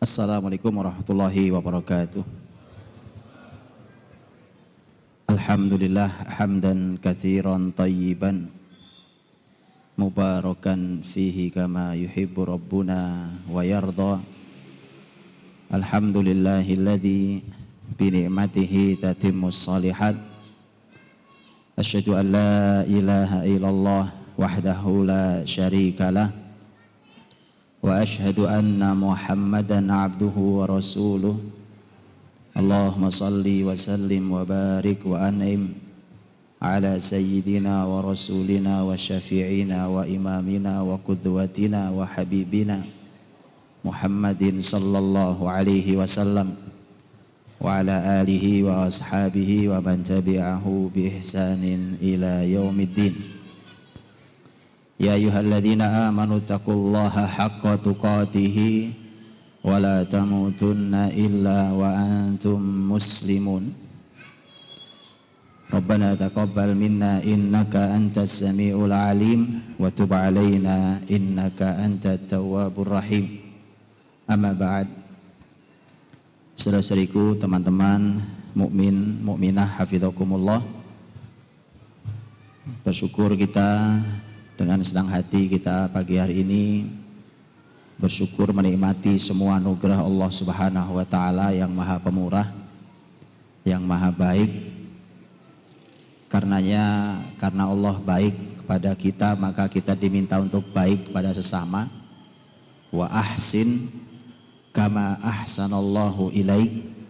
[0.00, 2.24] Assalamualaikum warahmatullahi wabarakatuh.
[5.28, 6.08] Alhamdulillah
[6.40, 8.48] hamdan kathiran tayyiban
[10.00, 14.24] mubarakan fihi kama yuhibbu rabbuna wa yarda.
[15.68, 17.44] Alhamdulillahilladzi
[17.92, 20.16] bi ni'matihi tatimmus salihat.
[21.76, 26.39] Asyhadu an la ilaha illallah wahdahu la syarika lah.
[27.82, 31.36] وأشهد أن محمدا عبده ورسوله.
[32.56, 35.62] اللهم صل وسلم وبارك وأنعم
[36.60, 42.78] على سيدنا ورسولنا وشفيعنا وإمامنا وقدوتنا وحبيبنا
[43.84, 46.48] محمد صلى الله عليه وسلم
[47.60, 51.64] وعلى آله وأصحابه ومن تبعه بإحسان
[52.02, 53.39] إلى يوم الدين.
[54.99, 58.57] يا أيها الذين آمنوا اتقوا الله حق تقاته
[59.63, 60.93] ولا تموتن
[61.25, 62.59] إلا وأنتم
[62.91, 63.63] مسلمون
[65.73, 69.41] ربنا تقبل منا إنك أنت السميع العليم
[69.81, 73.25] وتب علينا إنك أنت التواب الرحيم
[74.31, 74.87] أما بعد
[76.55, 78.23] Saudara-saudariku, teman-teman
[78.55, 80.63] mukmin, mukminah hafizakumullah.
[82.87, 83.99] Bersyukur kita
[84.60, 86.84] dengan senang hati kita pagi hari ini
[87.96, 92.44] bersyukur menikmati semua anugerah Allah Subhanahu wa taala yang Maha Pemurah,
[93.64, 94.52] yang Maha Baik.
[96.28, 101.88] Karenanya karena Allah baik kepada kita, maka kita diminta untuk baik kepada sesama.
[102.92, 103.88] Wa ahsin
[104.76, 107.00] kama ahsanallahu ilaik.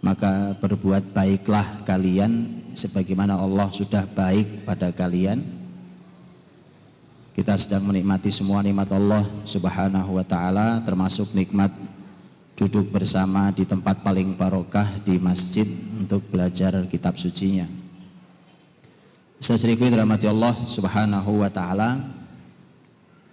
[0.00, 5.59] Maka berbuat baiklah kalian sebagaimana Allah sudah baik pada kalian
[7.30, 11.70] kita sedang menikmati semua nikmat Allah Subhanahu wa taala termasuk nikmat
[12.58, 15.64] duduk bersama di tempat paling barokah di masjid
[15.96, 17.64] untuk belajar kitab sucinya.
[19.40, 21.96] Saudariku dirahmati Allah Subhanahu wa taala.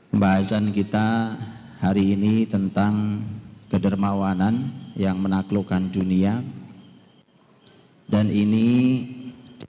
[0.08, 1.36] Pembahasan kita
[1.84, 3.20] hari ini tentang
[3.68, 6.40] kedermawanan yang menaklukkan dunia.
[8.08, 9.04] Dan ini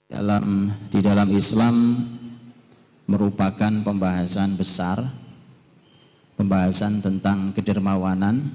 [0.06, 2.06] dalam di dalam Islam
[3.08, 5.00] merupakan pembahasan besar,
[6.36, 8.52] pembahasan tentang kedermawanan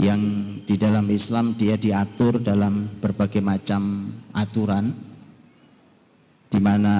[0.00, 0.20] yang
[0.64, 4.96] di dalam Islam dia diatur dalam berbagai macam aturan
[6.48, 6.96] di mana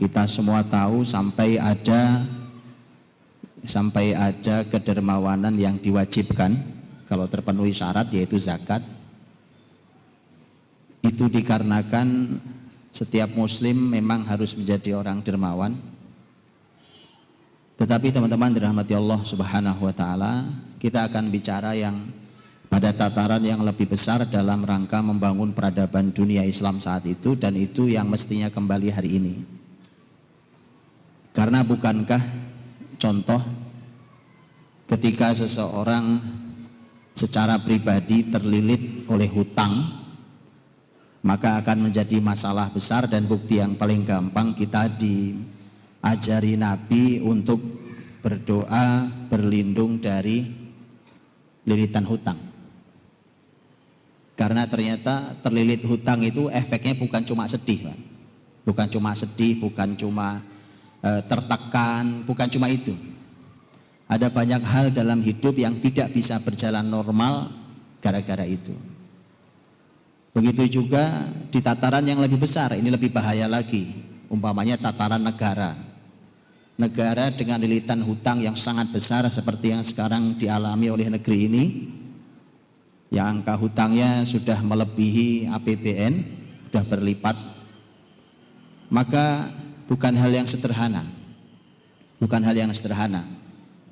[0.00, 2.24] kita semua tahu sampai ada
[3.68, 6.56] sampai ada kedermawanan yang diwajibkan
[7.04, 8.80] kalau terpenuhi syarat yaitu zakat.
[11.04, 12.40] Itu dikarenakan
[12.92, 15.76] setiap muslim memang harus menjadi orang dermawan.
[17.78, 20.50] Tetapi teman-teman dirahmati Allah Subhanahu wa taala,
[20.82, 22.10] kita akan bicara yang
[22.68, 27.88] pada tataran yang lebih besar dalam rangka membangun peradaban dunia Islam saat itu dan itu
[27.88, 29.34] yang mestinya kembali hari ini.
[31.32, 32.20] Karena bukankah
[32.98, 33.40] contoh
[34.90, 36.18] ketika seseorang
[37.14, 39.97] secara pribadi terlilit oleh hutang
[41.28, 47.60] maka akan menjadi masalah besar dan bukti yang paling gampang kita diajari Nabi untuk
[48.24, 50.48] berdoa berlindung dari
[51.68, 52.40] lilitan hutang.
[54.40, 57.98] Karena ternyata terlilit hutang itu efeknya bukan cuma sedih, Pak.
[58.64, 60.40] Bukan cuma sedih, bukan cuma
[61.04, 62.96] e, tertekan, bukan cuma itu.
[64.08, 67.52] Ada banyak hal dalam hidup yang tidak bisa berjalan normal
[68.00, 68.72] gara-gara itu.
[70.36, 73.88] Begitu juga di tataran yang lebih besar, ini lebih bahaya lagi.
[74.28, 75.72] Umpamanya tataran negara.
[76.78, 81.64] Negara dengan lilitan hutang yang sangat besar seperti yang sekarang dialami oleh negeri ini.
[83.08, 86.14] Yang angka hutangnya sudah melebihi APBN,
[86.68, 87.36] sudah berlipat.
[88.92, 89.48] Maka
[89.88, 91.08] bukan hal yang sederhana.
[92.20, 93.24] Bukan hal yang sederhana.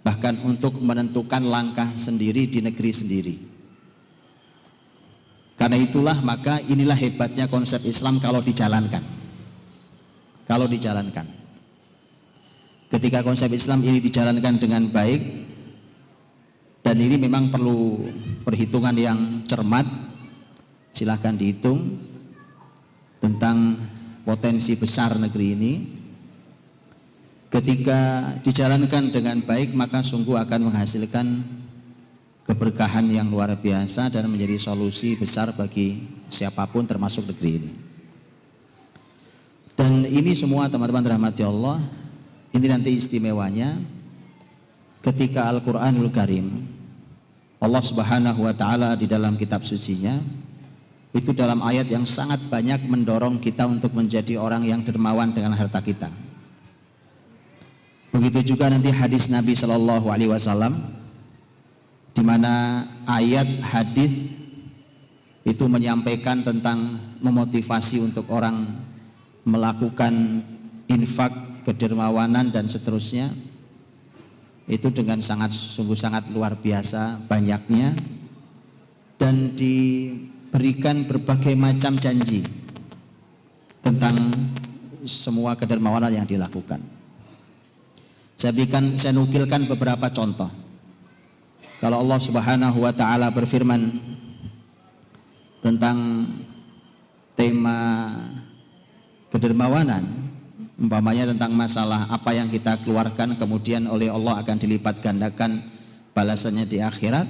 [0.05, 3.56] Bahkan untuk menentukan langkah sendiri di negeri sendiri
[5.57, 9.01] karena itulah maka inilah hebatnya konsep Islam kalau dijalankan.
[10.45, 11.27] Kalau dijalankan.
[12.87, 15.21] Ketika konsep Islam ini dijalankan dengan baik
[16.85, 18.05] dan ini memang perlu
[18.45, 19.19] perhitungan yang
[19.49, 19.89] cermat.
[20.97, 21.99] Silahkan dihitung
[23.21, 23.77] tentang
[24.25, 25.73] potensi besar negeri ini.
[27.49, 31.27] Ketika dijalankan dengan baik maka sungguh akan menghasilkan
[32.47, 37.73] keberkahan yang luar biasa dan menjadi solusi besar bagi siapa pun termasuk negeri ini.
[39.77, 41.83] Dan ini semua teman-teman rahmati Allah,
[42.55, 43.77] ini nanti istimewanya
[45.05, 46.65] ketika Al-Quranul Karim
[47.61, 50.17] Allah Subhanahu wa taala di dalam kitab sucinya
[51.17, 55.81] itu dalam ayat yang sangat banyak mendorong kita untuk menjadi orang yang dermawan dengan harta
[55.81, 56.13] kita.
[58.13, 60.96] Begitu juga nanti hadis Nabi Shallallahu Alaihi Wasallam,
[62.17, 64.41] di mana ayat hadis
[65.45, 68.73] itu menyampaikan tentang memotivasi untuk orang
[69.45, 70.43] melakukan
[70.89, 73.31] infak, kedermawanan dan seterusnya
[74.67, 77.95] itu dengan sangat sungguh sangat luar biasa banyaknya
[79.21, 82.43] dan diberikan berbagai macam janji
[83.85, 84.35] tentang
[85.07, 86.83] semua kedermawanan yang dilakukan.
[88.35, 90.66] Saya berikan saya nukilkan beberapa contoh.
[91.77, 94.01] Kalau Allah Subhanahu wa taala berfirman
[95.61, 95.99] tentang
[97.37, 97.79] tema
[99.29, 100.27] kedermawanan
[100.77, 105.65] umpamanya tentang masalah apa yang kita keluarkan kemudian oleh Allah akan dilipat gandakan
[106.13, 107.29] balasannya di akhirat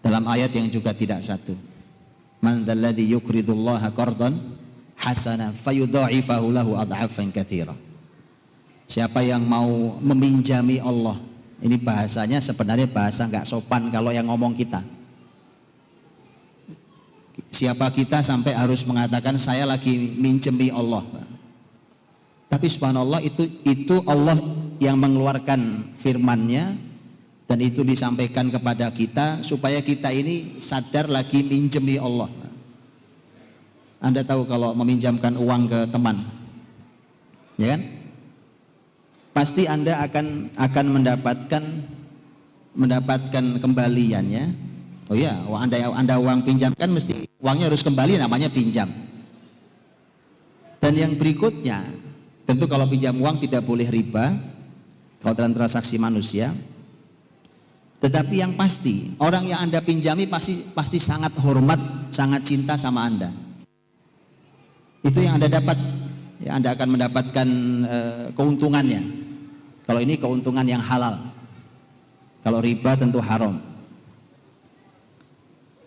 [0.00, 1.56] dalam ayat yang juga tidak satu.
[2.38, 4.56] Man dzalladzi yuqridullaha qardan
[4.94, 7.74] hasana fayudha'ifahu lahu ad'afan katsira.
[8.88, 11.20] Siapa yang mau meminjami Allah
[11.62, 14.82] ini bahasanya sebenarnya bahasa nggak sopan kalau yang ngomong kita
[17.50, 21.02] siapa kita sampai harus mengatakan saya lagi minjemi Allah
[22.48, 24.40] tapi subhanallah itu itu Allah
[24.80, 26.88] yang mengeluarkan firman-Nya
[27.44, 32.28] dan itu disampaikan kepada kita supaya kita ini sadar lagi minjemi Allah.
[33.98, 36.22] Anda tahu kalau meminjamkan uang ke teman,
[37.58, 37.80] ya kan?
[39.38, 41.62] Pasti Anda akan akan mendapatkan
[42.74, 44.44] mendapatkan kembaliannya.
[45.06, 48.90] Oh ya, Anda Anda uang pinjamkan mesti uangnya harus kembali namanya pinjam.
[50.82, 51.86] Dan yang berikutnya,
[52.48, 54.32] Tentu kalau pinjam uang tidak boleh riba
[55.20, 56.56] kalau dalam transaksi manusia.
[58.00, 63.28] Tetapi yang pasti orang yang anda pinjami pasti pasti sangat hormat, sangat cinta sama anda.
[65.04, 65.76] Itu yang anda dapat,
[66.40, 67.48] ya anda akan mendapatkan
[67.84, 69.27] uh, keuntungannya.
[69.88, 71.16] Kalau ini keuntungan yang halal.
[72.44, 73.56] Kalau riba tentu haram.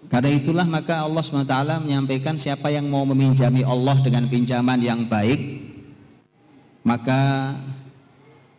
[0.09, 1.55] Karena itulah maka Allah SWT
[1.85, 5.71] menyampaikan siapa yang mau meminjami Allah dengan pinjaman yang baik
[6.81, 7.53] maka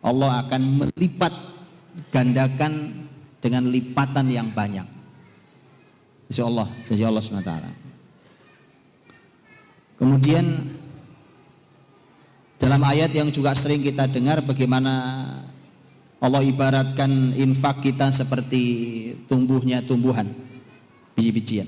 [0.03, 1.33] Allah akan melipat
[2.11, 3.03] gandakan
[3.39, 4.87] dengan lipatan yang banyak.
[6.31, 7.53] Insya Allah, insya Allah SWT.
[9.99, 10.45] Kemudian
[12.63, 14.95] dalam ayat yang juga sering kita dengar bagaimana
[16.23, 18.63] Allah ibaratkan infak kita seperti
[19.27, 20.31] tumbuhnya tumbuhan,
[21.11, 21.67] biji-bijian.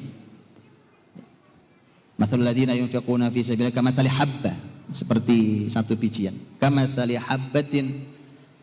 [2.15, 3.43] Mathalul ladina yunfiquna fi
[3.75, 4.55] kamathali habbah
[4.95, 6.31] seperti satu bijian.
[6.63, 8.07] Kama thali habbatin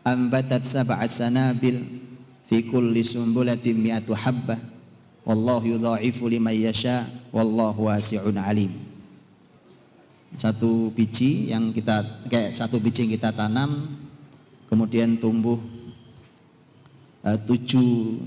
[0.01, 1.85] ambatat sab'a sanabil
[2.49, 4.57] fi kulli sumbulatin mi'atu habbah
[5.21, 8.92] wallahu yudha'ifu liman yasha wallahu wasi'un alim.
[10.35, 13.99] Satu biji yang kita kayak satu biji yang kita tanam
[14.65, 15.61] kemudian tumbuh
[17.21, 18.17] uh, tujuh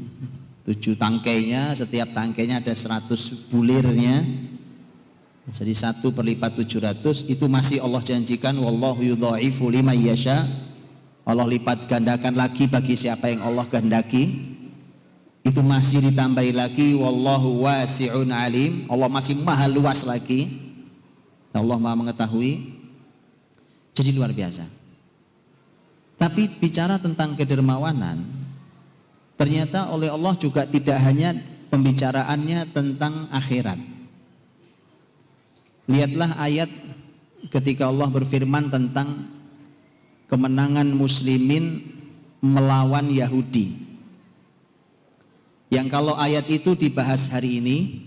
[0.63, 4.23] tujuh tangkainya setiap tangkainya ada seratus bulirnya
[5.47, 10.43] jadi satu perlipat tujuh ratus itu masih Allah janjikan wallahu yudhaifu liman yasha.
[11.23, 14.55] Allah lipat gandakan lagi bagi siapa yang Allah kehendaki.
[15.47, 18.91] Itu masih ditambahi lagi wallahu wasi'un alim.
[18.91, 20.51] Allah masih maha luas lagi.
[21.61, 22.77] Allah maha mengetahui.
[23.97, 24.69] Jadi luar biasa.
[26.17, 28.25] Tapi bicara tentang kedermawanan,
[29.37, 31.37] ternyata oleh Allah juga tidak hanya
[31.69, 33.97] pembicaraannya tentang akhirat
[35.87, 36.67] Lihatlah ayat
[37.55, 39.31] ketika Allah berfirman tentang
[40.27, 41.87] kemenangan muslimin
[42.43, 43.87] melawan Yahudi.
[45.71, 48.06] Yang kalau ayat itu dibahas hari ini,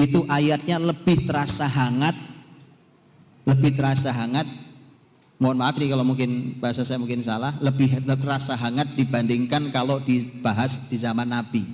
[0.00, 2.16] itu ayatnya lebih terasa hangat,
[3.44, 4.48] lebih terasa hangat.
[5.40, 10.88] Mohon maaf nih kalau mungkin bahasa saya mungkin salah, lebih terasa hangat dibandingkan kalau dibahas
[10.88, 11.64] di zaman Nabi.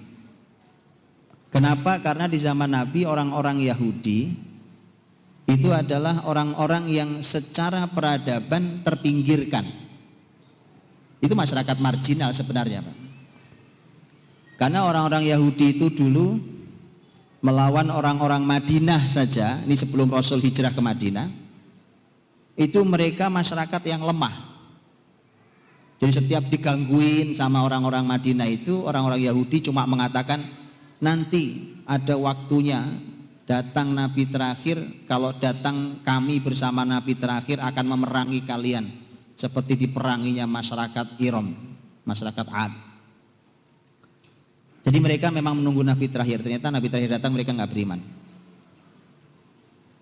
[1.51, 1.99] Kenapa?
[2.03, 4.35] Karena di zaman Nabi orang-orang Yahudi
[5.47, 9.67] itu adalah orang-orang yang secara peradaban terpinggirkan.
[11.23, 12.97] Itu masyarakat marginal sebenarnya, Pak.
[14.57, 16.56] Karena orang-orang Yahudi itu dulu
[17.47, 21.31] melawan orang-orang Madinah saja, ini sebelum Rasul hijrah ke Madinah,
[22.59, 24.35] itu mereka masyarakat yang lemah.
[26.03, 30.43] Jadi setiap digangguin sama orang-orang Madinah itu, orang-orang Yahudi cuma mengatakan
[30.99, 32.83] nanti ada waktunya
[33.47, 38.91] datang nabi terakhir kalau datang kami bersama nabi terakhir akan memerangi kalian
[39.39, 41.55] seperti diperanginya masyarakat Iram
[42.03, 42.86] masyarakat Ad
[44.87, 46.47] Jadi mereka memang menunggu Nabi terakhir.
[46.47, 47.99] Ternyata Nabi terakhir datang mereka nggak beriman.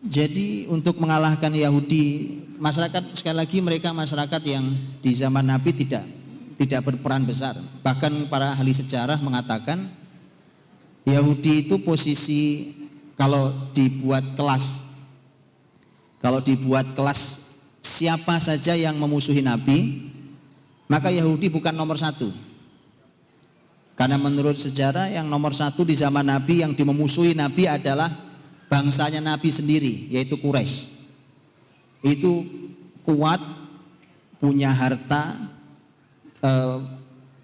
[0.04, 6.04] Jadi untuk mengalahkan Yahudi, masyarakat sekali lagi mereka masyarakat yang di zaman Nabi tidak
[6.60, 7.56] tidak berperan besar.
[7.80, 9.88] Bahkan para ahli sejarah mengatakan
[11.08, 12.76] Yahudi itu posisi
[13.16, 14.84] kalau dibuat kelas
[16.24, 17.52] kalau dibuat kelas
[17.84, 20.08] siapa saja yang memusuhi Nabi,
[20.88, 22.32] maka Yahudi bukan nomor satu.
[23.94, 28.10] Karena menurut sejarah yang nomor satu di zaman Nabi yang dimemusuhi Nabi adalah
[28.66, 30.90] bangsanya Nabi sendiri, yaitu Quraisy.
[32.02, 32.42] Itu
[33.06, 33.38] kuat,
[34.42, 35.38] punya harta,
[36.42, 36.50] e,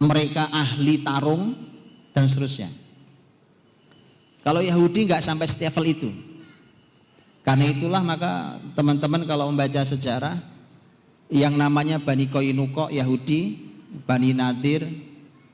[0.03, 1.55] mereka ahli tarung
[2.11, 2.75] dan seterusnya.
[4.43, 6.11] Kalau Yahudi nggak sampai setiap itu.
[7.47, 10.37] Karena itulah maka teman-teman kalau membaca sejarah
[11.31, 13.71] yang namanya Bani Koinuko Yahudi,
[14.05, 14.85] Bani Nadir,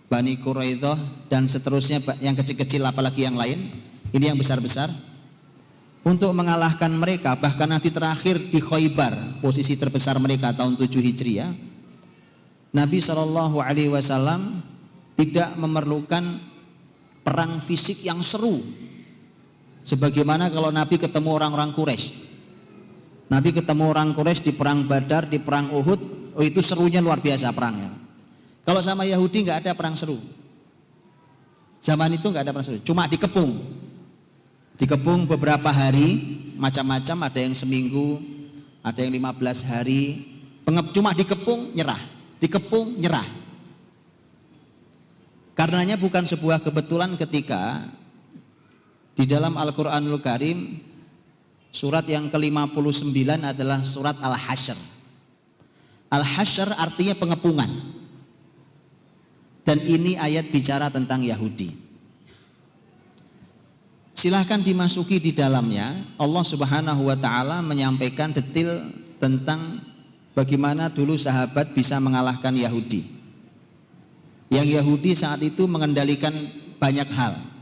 [0.06, 3.74] Bani Quraidah dan seterusnya yang kecil-kecil apalagi yang lain,
[4.14, 4.86] ini yang besar-besar
[6.06, 11.50] untuk mengalahkan mereka bahkan nanti terakhir di Khaybar posisi terbesar mereka tahun 7 Hijriah
[12.70, 14.62] Nabi Shallallahu Alaihi Wasallam
[15.18, 16.38] tidak memerlukan
[17.26, 18.62] perang fisik yang seru
[19.86, 22.26] Sebagaimana kalau Nabi ketemu orang-orang Quraisy.
[23.30, 27.54] Nabi ketemu orang Quraisy di perang Badar, di perang Uhud, oh itu serunya luar biasa
[27.54, 27.94] perangnya.
[28.66, 30.18] Kalau sama Yahudi nggak ada perang seru.
[31.78, 33.62] Zaman itu nggak ada perang seru, cuma dikepung.
[34.74, 38.20] Dikepung beberapa hari, macam-macam, ada yang seminggu,
[38.82, 40.26] ada yang 15 hari.
[40.66, 42.02] Pengep, cuma dikepung, nyerah.
[42.42, 43.24] Dikepung, nyerah.
[45.56, 47.88] Karenanya bukan sebuah kebetulan ketika
[49.16, 50.84] di dalam Al-Quranul Karim
[51.72, 54.76] Surat yang ke-59 adalah surat Al-Hashr
[56.12, 57.95] Al-Hashr artinya pengepungan
[59.66, 61.74] Dan ini ayat bicara tentang Yahudi
[64.16, 69.82] Silahkan dimasuki di dalamnya Allah subhanahu wa ta'ala menyampaikan detail tentang
[70.36, 73.04] Bagaimana dulu sahabat bisa mengalahkan Yahudi
[74.48, 76.32] Yang Yahudi saat itu mengendalikan
[76.78, 77.56] banyak hal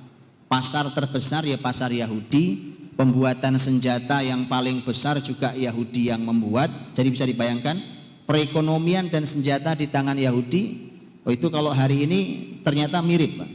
[0.44, 6.70] Pasar terbesar ya pasar Yahudi, pembuatan senjata yang paling besar juga Yahudi yang membuat.
[6.94, 7.74] Jadi bisa dibayangkan
[8.22, 10.93] perekonomian dan senjata di tangan Yahudi.
[11.24, 12.20] Oh itu kalau hari ini
[12.60, 13.50] ternyata mirip, Pak.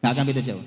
[0.00, 0.66] Nggak akan beda jauh.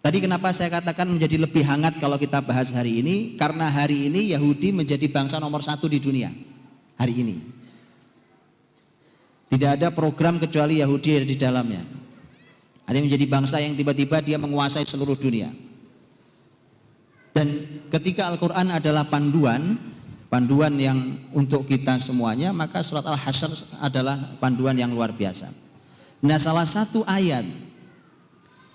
[0.00, 3.36] Tadi kenapa saya katakan menjadi lebih hangat kalau kita bahas hari ini?
[3.36, 6.32] Karena hari ini Yahudi menjadi bangsa nomor satu di dunia.
[6.96, 7.36] Hari ini.
[9.52, 11.84] Tidak ada program kecuali Yahudi di dalamnya.
[12.88, 15.52] Ada menjadi bangsa yang tiba-tiba dia menguasai seluruh dunia.
[17.36, 17.46] Dan
[17.92, 19.76] ketika Al-Quran adalah panduan,
[20.30, 23.50] panduan yang untuk kita semuanya, maka surat Al-Hasyr
[23.82, 25.50] adalah panduan yang luar biasa.
[26.22, 27.44] Nah salah satu ayat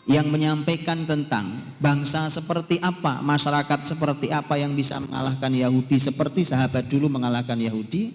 [0.06, 6.86] yang menyampaikan tentang bangsa seperti apa, masyarakat seperti apa yang bisa mengalahkan Yahudi seperti sahabat
[6.86, 8.14] dulu mengalahkan Yahudi,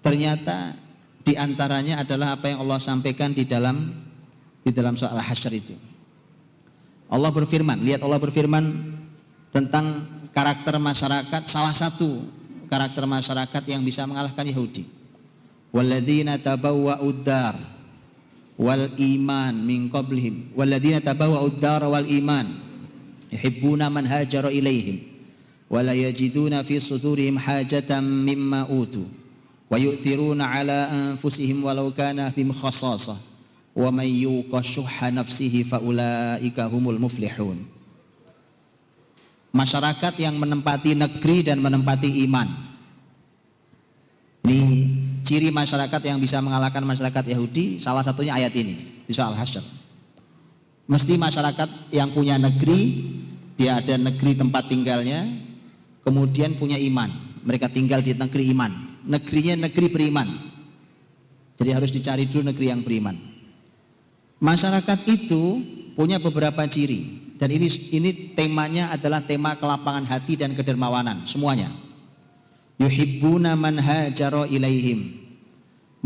[0.00, 0.78] ternyata
[1.26, 4.00] di antaranya adalah apa yang Allah sampaikan di dalam
[4.62, 5.74] di dalam soal hasyr itu.
[7.12, 8.64] Allah berfirman, lihat Allah berfirman
[9.52, 12.26] tentang karakter masyarakat salah satu
[12.66, 14.88] karakter masyarakat yang bisa mengalahkan Yahudi.
[15.72, 17.56] Walladzina tabawwa'ud dar
[18.56, 20.52] wal iman min qablihim.
[20.56, 22.62] Walladzina tabawwa'ud dar wal iman
[23.32, 25.00] yuhibbuna man hajara ilaihim
[25.72, 29.08] wala yajiduna fi sudurihim hajatan mimma utu
[29.72, 33.16] wa yu'thiruna ala anfusihim walau kana bim khasasah
[33.72, 34.60] wa may yuqa
[35.08, 37.64] nafsihi faulaika humul muflihun
[39.52, 42.48] masyarakat yang menempati negeri dan menempati iman.
[44.42, 44.60] Ini
[45.22, 49.62] ciri masyarakat yang bisa mengalahkan masyarakat Yahudi salah satunya ayat ini di soal hasyr
[50.92, 53.12] mesti masyarakat yang punya negeri
[53.56, 55.24] dia ada negeri tempat tinggalnya
[56.02, 57.10] kemudian punya iman.
[57.42, 58.70] Mereka tinggal di negeri iman.
[59.06, 60.28] Negerinya negeri beriman.
[61.58, 63.18] Jadi harus dicari dulu negeri yang beriman.
[64.42, 65.62] Masyarakat itu
[65.94, 71.74] punya beberapa ciri dan ini ini temanya adalah tema kelapangan hati dan kedermawanan semuanya.
[72.78, 75.18] Yuhibbuna man hajara ilaihim.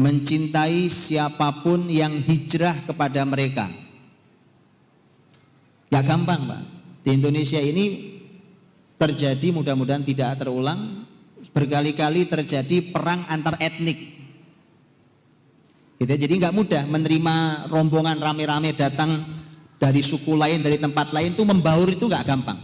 [0.00, 3.68] Mencintai siapa pun yang hijrah kepada mereka.
[5.92, 6.62] Ya gampang, Pak.
[7.04, 8.16] Di Indonesia ini
[8.96, 11.04] terjadi mudah-mudahan tidak terulang
[11.52, 14.16] berkali-kali terjadi perang antar etnik
[15.96, 16.16] Gitu, ya.
[16.20, 17.36] jadi nggak mudah menerima
[17.72, 19.24] rombongan rame-rame datang
[19.76, 22.58] dari suku lain, dari tempat lain itu membaur itu nggak gampang.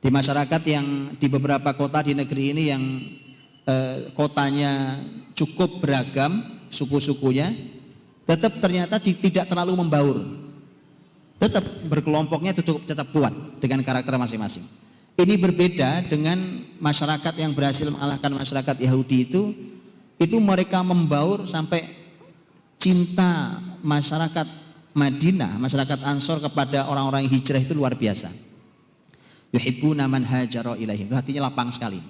[0.00, 2.82] Di masyarakat yang di beberapa kota di negeri ini yang
[3.66, 5.02] eh, kotanya
[5.34, 7.50] cukup beragam suku-sukunya,
[8.28, 10.16] tetap ternyata tidak terlalu membaur.
[11.36, 14.64] Tetap berkelompoknya tetap, tetap kuat dengan karakter masing-masing.
[15.16, 19.42] Ini berbeda dengan masyarakat yang berhasil mengalahkan masyarakat Yahudi itu,
[20.20, 21.88] itu mereka membaur sampai
[22.76, 24.65] cinta masyarakat
[24.96, 28.32] Madinah, masyarakat Ansor kepada orang-orang hijrah itu luar biasa.
[29.52, 31.12] Yuhibbuna man hajara ilaihim.
[31.12, 32.00] Itu hatinya lapang sekali.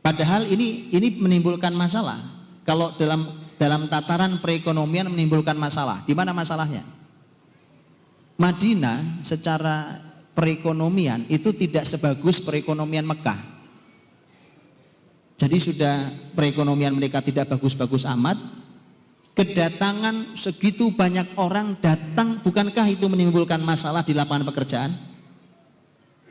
[0.00, 2.24] Padahal ini ini menimbulkan masalah.
[2.64, 6.08] Kalau dalam dalam tataran perekonomian menimbulkan masalah.
[6.08, 6.80] Di mana masalahnya?
[8.40, 10.00] Madinah secara
[10.36, 13.40] perekonomian itu tidak sebagus perekonomian Mekah.
[15.36, 18.40] Jadi sudah perekonomian mereka tidak bagus-bagus amat.
[19.36, 24.96] Kedatangan segitu banyak orang datang, bukankah itu menimbulkan masalah di lapangan pekerjaan?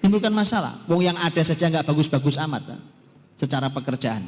[0.02, 0.82] Menimbulkan masalah.
[0.90, 2.82] Wong yang ada saja nggak bagus-bagus amat
[3.38, 4.26] secara pekerjaan.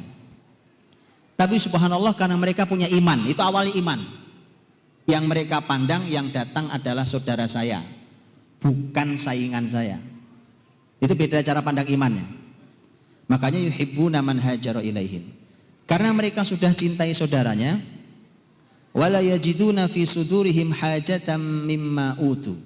[1.34, 3.98] Tapi subhanallah karena mereka punya iman, itu awalnya iman.
[5.10, 7.82] Yang mereka pandang yang datang adalah saudara saya,
[8.62, 9.98] bukan saingan saya.
[11.02, 12.26] Itu beda cara pandang imannya.
[13.26, 15.34] Makanya yuhibbu naman hajaro ilaihim.
[15.86, 17.97] Karena mereka sudah cintai saudaranya,
[18.96, 22.56] wala yajiduna fi sudurihim hajatam mimma utu.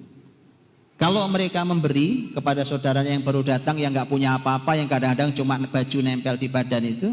[0.97, 5.59] Kalau mereka memberi kepada saudaranya yang baru datang yang nggak punya apa-apa, yang kadang-kadang cuma
[5.59, 7.09] baju nempel di badan itu,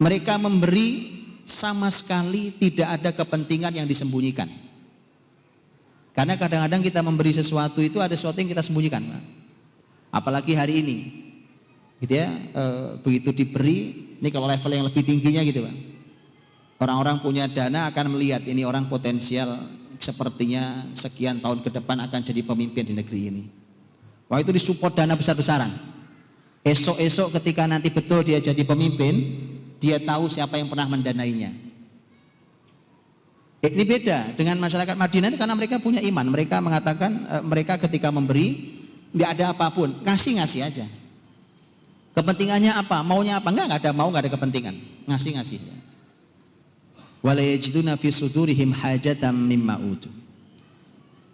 [0.00, 4.48] mereka memberi sama sekali tidak ada kepentingan yang disembunyikan.
[6.16, 9.06] Karena kadang-kadang kita memberi sesuatu itu ada sesuatu yang kita sembunyikan.
[10.10, 10.96] Apalagi hari ini.
[11.98, 12.62] Gitu ya, e,
[13.02, 13.78] begitu diberi,
[14.22, 15.74] ini kalau level yang lebih tingginya gitu Pak.
[16.78, 19.66] Orang-orang punya dana akan melihat ini orang potensial
[19.98, 23.44] sepertinya sekian tahun ke depan akan jadi pemimpin di negeri ini.
[24.30, 25.74] Wah itu disupport dana besar-besaran.
[26.62, 29.14] Esok-esok ketika nanti betul dia jadi pemimpin,
[29.82, 31.50] dia tahu siapa yang pernah mendanainya.
[33.58, 36.30] Ini beda dengan masyarakat Madinah itu karena mereka punya iman.
[36.30, 38.78] Mereka mengatakan e, mereka ketika memberi
[39.10, 40.86] nggak ada apa pun, ngasih ngasih aja.
[42.14, 43.02] Kepentingannya apa?
[43.02, 43.50] Maunya apa?
[43.50, 44.74] Enggak, enggak ada mau, enggak ada kepentingan.
[45.10, 45.58] Ngasih ngasih.
[47.18, 50.10] Wala yajiduna fi sudurihim hajatam mimma utu.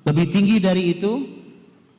[0.05, 1.29] Lebih tinggi dari itu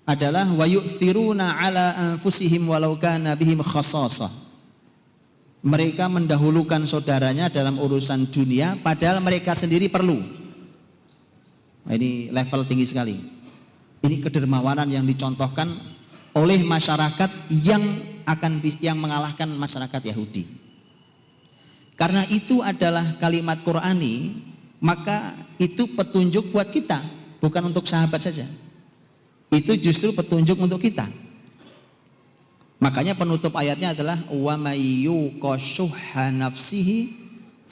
[0.06, 4.30] adalah wa yu'thiruna ala anfusihim walau kana bihim khasasah.
[5.66, 10.22] Mereka mendahulukan saudaranya dalam urusan dunia padahal mereka sendiri perlu.
[11.86, 13.18] Nah, ini level tinggi sekali.
[14.06, 15.74] Ini kedermawanan yang dicontohkan
[16.38, 17.82] oleh masyarakat yang
[18.30, 20.65] akan yang mengalahkan masyarakat Yahudi
[21.96, 24.44] karena itu adalah kalimat Qurani
[24.80, 27.00] maka itu petunjuk buat kita
[27.40, 28.48] bukan untuk sahabat saja
[29.52, 31.08] itu justru petunjuk untuk kita
[32.86, 34.60] Makanya penutup ayatnya adalah wa
[36.30, 36.98] nafsihi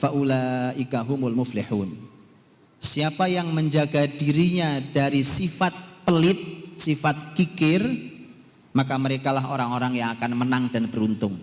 [0.00, 1.92] faulaika humul muflihun.
[2.80, 5.70] Siapa yang menjaga dirinya dari sifat
[6.04, 7.80] pelit, sifat kikir,
[8.74, 11.38] maka merekalah orang-orang yang akan menang dan beruntung.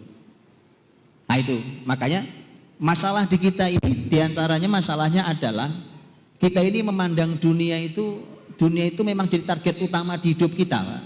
[1.26, 2.28] Nah itu, makanya
[2.82, 5.70] masalah di kita ini di antaranya masalahnya adalah
[6.42, 8.26] kita ini memandang dunia itu
[8.58, 10.82] dunia itu memang jadi target utama di hidup kita.
[10.82, 11.04] Pak.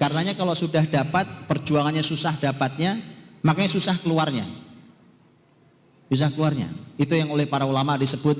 [0.00, 2.96] Karenanya kalau sudah dapat, perjuangannya susah dapatnya,
[3.44, 4.46] makanya susah keluarnya.
[6.08, 6.72] Susah keluarnya.
[6.96, 8.38] Itu yang oleh para ulama disebut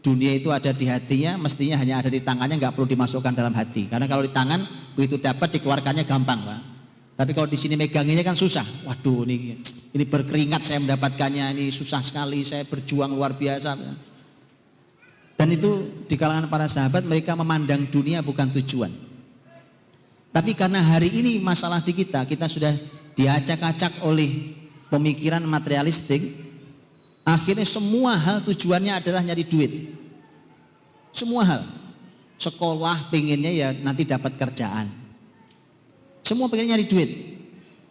[0.00, 3.86] dunia itu ada di hatinya, mestinya hanya ada di tangannya, nggak perlu dimasukkan dalam hati.
[3.86, 4.64] Karena kalau di tangan,
[4.96, 6.73] begitu dapat dikeluarkannya gampang, Pak.
[7.14, 8.66] Tapi kalau di sini meganginya kan susah.
[8.90, 9.62] Waduh, ini
[9.94, 13.78] ini berkeringat saya mendapatkannya, ini susah sekali, saya berjuang luar biasa.
[15.38, 18.90] Dan itu di kalangan para sahabat mereka memandang dunia bukan tujuan.
[20.34, 22.74] Tapi karena hari ini masalah di kita, kita sudah
[23.14, 24.58] diacak-acak oleh
[24.90, 26.34] pemikiran materialistik,
[27.22, 29.94] akhirnya semua hal tujuannya adalah nyari duit.
[31.14, 31.62] Semua hal.
[32.34, 35.03] Sekolah pengennya ya nanti dapat kerjaan.
[36.24, 37.10] Semua pengen nyari duit.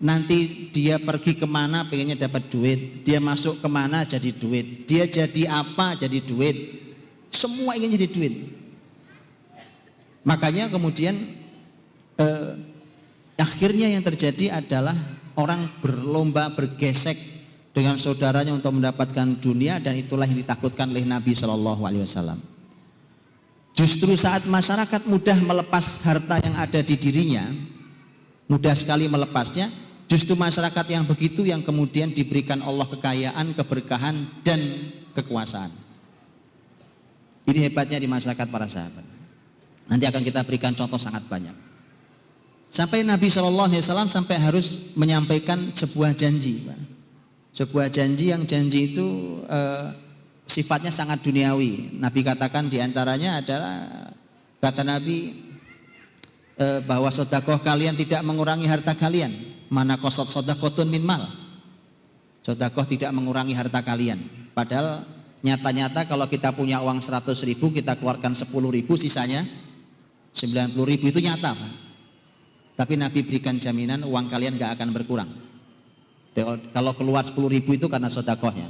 [0.04, 3.06] Nanti dia pergi ke mana pengennya dapat duit.
[3.06, 4.90] Dia masuk ke mana jadi duit.
[4.90, 6.82] Dia jadi apa jadi duit.
[7.30, 8.34] Semua ingin jadi duit.
[10.26, 11.14] Makanya kemudian
[12.18, 12.52] eh,
[13.38, 14.98] akhirnya yang terjadi adalah
[15.38, 17.16] orang berlomba bergesek
[17.74, 22.40] dengan saudaranya untuk mendapatkan dunia dan itulah yang ditakutkan oleh Nabi Shallallahu Alaihi Wasallam.
[23.74, 27.50] Justru saat masyarakat mudah melepas harta yang ada di dirinya,
[28.54, 29.74] mudah sekali melepasnya.
[30.06, 35.74] Justru masyarakat yang begitu yang kemudian diberikan Allah kekayaan, keberkahan dan kekuasaan.
[37.50, 39.02] Ini hebatnya di masyarakat para sahabat.
[39.90, 41.56] Nanti akan kita berikan contoh sangat banyak.
[42.70, 46.66] Sampai Nabi Shallallahu Alaihi Wasallam sampai harus menyampaikan sebuah janji,
[47.54, 49.06] sebuah janji yang janji itu
[49.46, 49.94] uh,
[50.50, 51.94] sifatnya sangat duniawi.
[52.02, 53.76] Nabi katakan di antaranya adalah
[54.58, 55.43] kata Nabi
[56.58, 59.32] e, bahwa sodakoh kalian tidak mengurangi harta kalian.
[59.70, 61.30] Mana kosot sodakotun min mal.
[62.44, 64.52] Sodakoh tidak mengurangi harta kalian.
[64.54, 65.08] Padahal
[65.42, 69.44] nyata-nyata kalau kita punya uang 100 ribu kita keluarkan 10 ribu sisanya
[70.34, 71.72] 90 ribu itu nyata Pak.
[72.74, 75.30] Tapi Nabi berikan jaminan uang kalian gak akan berkurang.
[76.74, 78.66] Kalau keluar 10 ribu itu karena sodakohnya.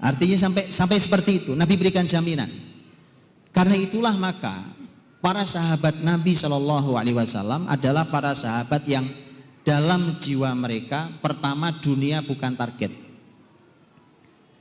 [0.00, 1.52] Artinya sampai sampai seperti itu.
[1.52, 2.48] Nabi berikan jaminan.
[3.52, 4.64] Karena itulah maka
[5.24, 9.08] para sahabat Nabi Shallallahu Alaihi Wasallam adalah para sahabat yang
[9.64, 12.92] dalam jiwa mereka pertama dunia bukan target.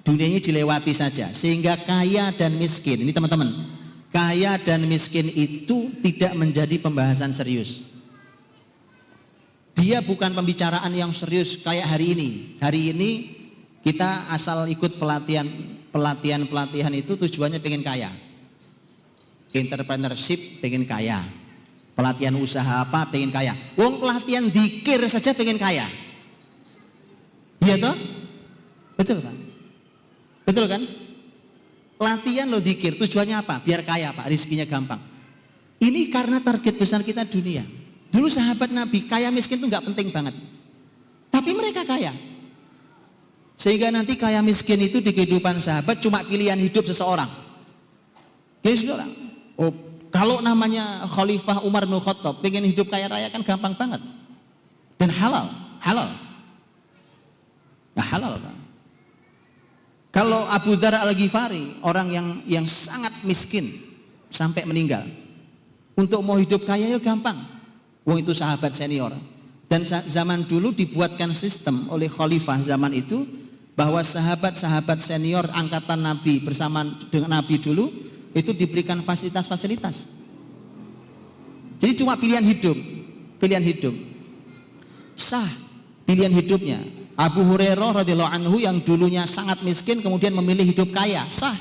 [0.07, 3.03] Dunianya dilewati saja sehingga kaya dan miskin.
[3.03, 3.75] Ini teman-teman,
[4.15, 7.83] kaya dan miskin itu tidak menjadi pembahasan serius.
[9.75, 12.29] Dia bukan pembicaraan yang serius kayak hari ini.
[12.63, 13.11] Hari ini
[13.83, 15.43] kita asal ikut pelatihan
[15.91, 18.22] pelatihan pelatihan itu tujuannya pengen kaya.
[19.53, 21.21] Entrepreneurship pengen kaya.
[21.93, 23.53] Pelatihan usaha apa pengen kaya.
[23.77, 25.85] Wong pelatihan dikir saja pengen kaya.
[27.61, 27.95] Iya toh?
[28.97, 29.35] Betul kan?
[30.43, 30.81] Betul kan?
[32.01, 33.61] Latihan lo dikir tujuannya apa?
[33.63, 34.99] Biar kaya pak, rizkinya gampang.
[35.79, 37.63] Ini karena target besar kita dunia.
[38.09, 40.35] Dulu sahabat Nabi kaya miskin itu nggak penting banget.
[41.31, 42.13] Tapi mereka kaya.
[43.53, 47.29] Sehingga nanti kaya miskin itu di kehidupan sahabat cuma pilihan hidup seseorang.
[48.59, 49.22] Pilihan seseorang.
[49.57, 49.73] Oh,
[50.13, 54.01] kalau namanya Khalifah Umar bin Khattab pengen hidup kaya raya kan gampang banget.
[55.01, 55.49] Dan halal,
[55.81, 56.09] halal.
[57.93, 58.55] Nah, halal kan.
[60.13, 63.73] Kalau Abu Dhar Al-Ghifari, orang yang yang sangat miskin
[64.29, 65.09] sampai meninggal.
[65.97, 67.41] Untuk mau hidup kaya itu gampang.
[68.05, 69.13] Wong itu sahabat senior.
[69.65, 73.25] Dan zaman dulu dibuatkan sistem oleh khalifah zaman itu
[73.73, 77.89] bahwa sahabat-sahabat senior angkatan Nabi bersama dengan Nabi dulu
[78.33, 80.09] itu diberikan fasilitas-fasilitas.
[81.77, 82.77] Jadi cuma pilihan hidup,
[83.37, 83.95] pilihan hidup.
[85.13, 85.63] Sah
[86.03, 86.79] pilihan hidupnya.
[87.13, 91.53] Abu Hurairah radhiyallahu anhu yang dulunya sangat miskin kemudian memilih hidup kaya, sah.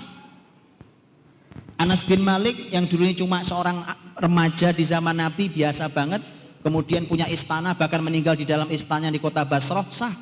[1.76, 3.82] Anas bin Malik yang dulunya cuma seorang
[4.16, 6.22] remaja di zaman Nabi biasa banget,
[6.62, 10.14] kemudian punya istana bahkan meninggal di dalam istananya di kota Basrah sah.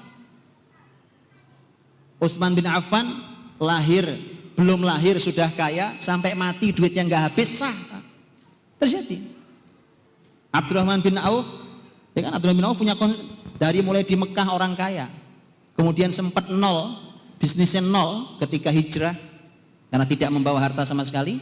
[2.21, 3.07] Utsman bin Affan
[3.61, 4.09] lahir
[4.61, 7.73] belum lahir sudah kaya sampai mati duitnya nggak habis sah.
[8.77, 9.25] Terjadi.
[10.53, 11.49] Abdurrahman bin Auf,
[12.13, 12.93] ya kan Abdurrahman bin Auf punya
[13.57, 15.09] dari mulai di Mekah orang kaya,
[15.81, 16.93] kemudian sempat nol,
[17.41, 19.17] bisnisnya nol ketika hijrah
[19.89, 21.41] karena tidak membawa harta sama sekali.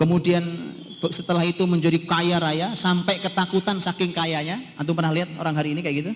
[0.00, 0.42] Kemudian
[1.12, 4.58] setelah itu menjadi kaya raya sampai ketakutan saking kayanya.
[4.80, 6.12] Antum pernah lihat orang hari ini kayak gitu?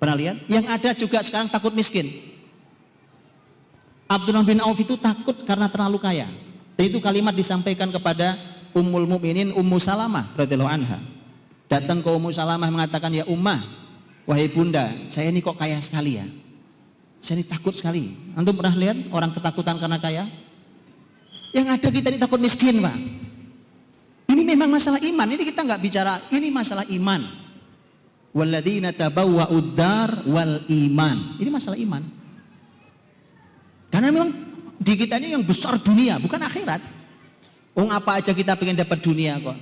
[0.00, 0.36] Pernah lihat?
[0.48, 2.29] Yang ada juga sekarang takut miskin.
[4.10, 6.26] Abdullah bin Auf itu takut karena terlalu kaya.
[6.74, 8.34] Dan itu kalimat disampaikan kepada
[8.74, 10.98] Ummul Mukminin Ummu Salamah radhiyallahu anha.
[11.70, 13.62] Datang ke Ummu Salamah mengatakan, "Ya Ummah,
[14.26, 16.26] wahai Bunda, saya ini kok kaya sekali ya?"
[17.22, 18.18] Saya ini takut sekali.
[18.34, 20.26] Antum pernah lihat orang ketakutan karena kaya?
[21.54, 22.96] Yang ada kita ini takut miskin, Pak.
[24.26, 25.26] Ini memang masalah iman.
[25.30, 27.22] Ini kita nggak bicara, ini masalah iman.
[28.34, 31.38] Walladzina tabawwa'ud dar wal iman.
[31.38, 32.19] Ini masalah iman.
[33.90, 34.30] Karena memang
[34.78, 36.80] di kita ini yang besar dunia, bukan akhirat.
[37.74, 39.58] Ung apa aja kita pengen dapat dunia kok.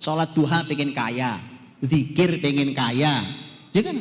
[0.00, 1.36] Sholat duha pengen kaya,
[1.84, 3.20] zikir pengen kaya.
[3.70, 3.96] Ya kan?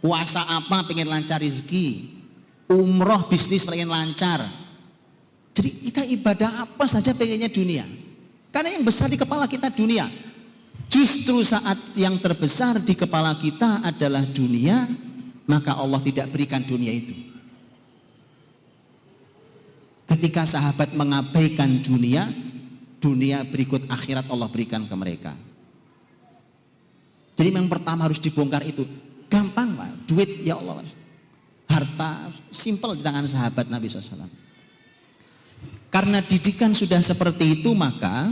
[0.00, 2.18] Puasa apa pengen lancar rezeki.
[2.66, 4.40] Umroh bisnis pengen lancar.
[5.52, 7.84] Jadi kita ibadah apa saja pengennya dunia.
[8.52, 10.08] Karena yang besar di kepala kita dunia.
[10.92, 14.84] Justru saat yang terbesar di kepala kita adalah dunia,
[15.48, 17.31] maka Allah tidak berikan dunia itu.
[20.12, 22.28] Ketika sahabat mengabaikan dunia,
[23.00, 25.32] dunia berikut akhirat Allah berikan ke mereka.
[27.32, 28.84] Jadi yang pertama harus dibongkar itu.
[29.32, 30.84] Gampang Pak, duit ya Allah.
[31.64, 34.28] Harta simpel di tangan sahabat Nabi SAW.
[35.88, 38.28] Karena didikan sudah seperti itu maka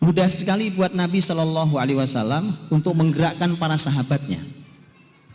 [0.00, 4.40] mudah sekali buat Nabi Shallallahu Alaihi Wasallam untuk menggerakkan para sahabatnya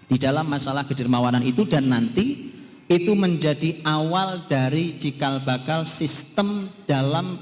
[0.10, 2.49] di dalam masalah kedermawanan itu dan nanti
[2.90, 7.38] itu menjadi awal dari cikal bakal sistem dalam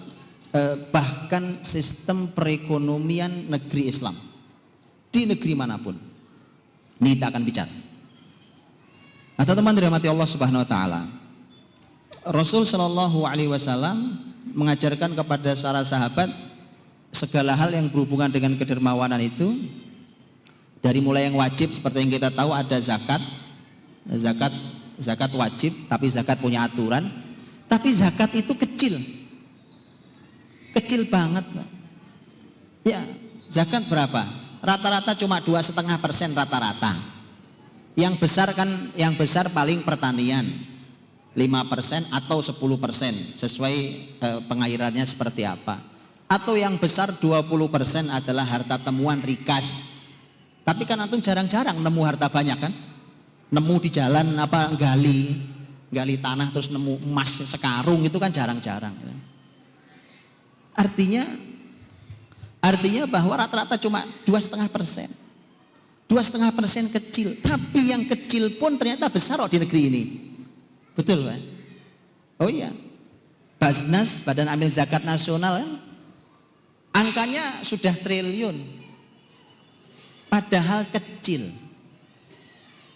[0.51, 4.19] eh, bahkan sistem perekonomian negeri Islam
[5.07, 5.95] di negeri mana pun.
[6.99, 7.71] Ini kita akan bicara.
[9.39, 11.01] Nah, teman-teman dirahmati Allah Subhanahu wa taala.
[12.27, 14.19] Rasul Shallallahu alaihi wasallam
[14.51, 16.27] mengajarkan kepada para sahabat
[17.15, 19.55] segala hal yang berhubungan dengan kedermawanan itu
[20.83, 23.23] dari mulai yang wajib seperti yang kita tahu ada zakat.
[24.07, 24.51] Zakat
[24.97, 27.05] zakat wajib, tapi zakat punya aturan.
[27.67, 28.95] Tapi zakat itu kecil,
[30.71, 31.43] kecil banget.
[32.87, 33.03] Ya,
[33.51, 34.23] zakat berapa?
[34.63, 36.95] Rata-rata cuma dua setengah persen rata-rata.
[37.97, 40.47] Yang besar kan, yang besar paling pertanian,
[41.37, 43.75] 5% atau 10% sesuai
[44.17, 45.81] eh, pengairannya seperti apa.
[46.27, 49.83] Atau yang besar 20% adalah harta temuan rikas.
[50.65, 52.73] Tapi kan antum jarang-jarang nemu harta banyak kan?
[53.47, 55.39] Nemu di jalan apa gali
[55.87, 58.95] gali tanah terus nemu emas sekarung itu kan jarang-jarang.
[60.77, 61.23] Artinya
[62.59, 65.09] artinya bahwa rata-rata cuma dua setengah persen.
[66.07, 67.39] Dua setengah persen kecil.
[67.43, 70.03] Tapi yang kecil pun ternyata besar loh di negeri ini.
[70.95, 71.39] Betul pak?
[72.43, 72.71] Oh iya.
[73.57, 75.81] Basnas Badan Amil Zakat Nasional
[76.93, 78.77] angkanya sudah triliun.
[80.27, 81.66] Padahal kecil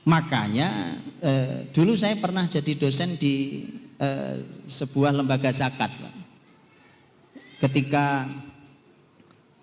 [0.02, 3.66] Makanya eh, dulu saya pernah jadi dosen di
[4.02, 5.94] eh, sebuah lembaga zakat.
[7.62, 8.26] Ketika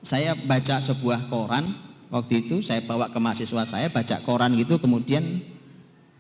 [0.07, 1.75] saya baca sebuah koran,
[2.07, 5.43] waktu itu saya bawa ke mahasiswa saya baca koran gitu, kemudian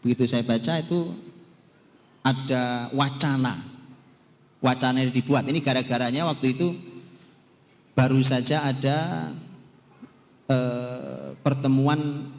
[0.02, 1.14] begitu saya baca itu
[2.26, 3.54] ada wacana,
[4.58, 5.46] wacana yang dibuat.
[5.46, 6.74] Ini gara-garanya waktu itu
[7.94, 9.30] baru saja ada
[10.50, 12.34] eh, pertemuan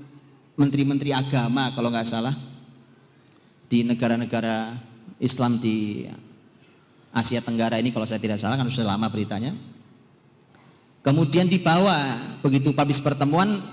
[0.60, 2.36] menteri-menteri agama kalau nggak salah
[3.72, 4.76] di negara-negara
[5.24, 6.04] Islam di
[7.16, 9.56] Asia Tenggara ini kalau saya tidak salah kan sudah lama beritanya.
[11.00, 13.64] Kemudian dibawa begitu habis pertemuan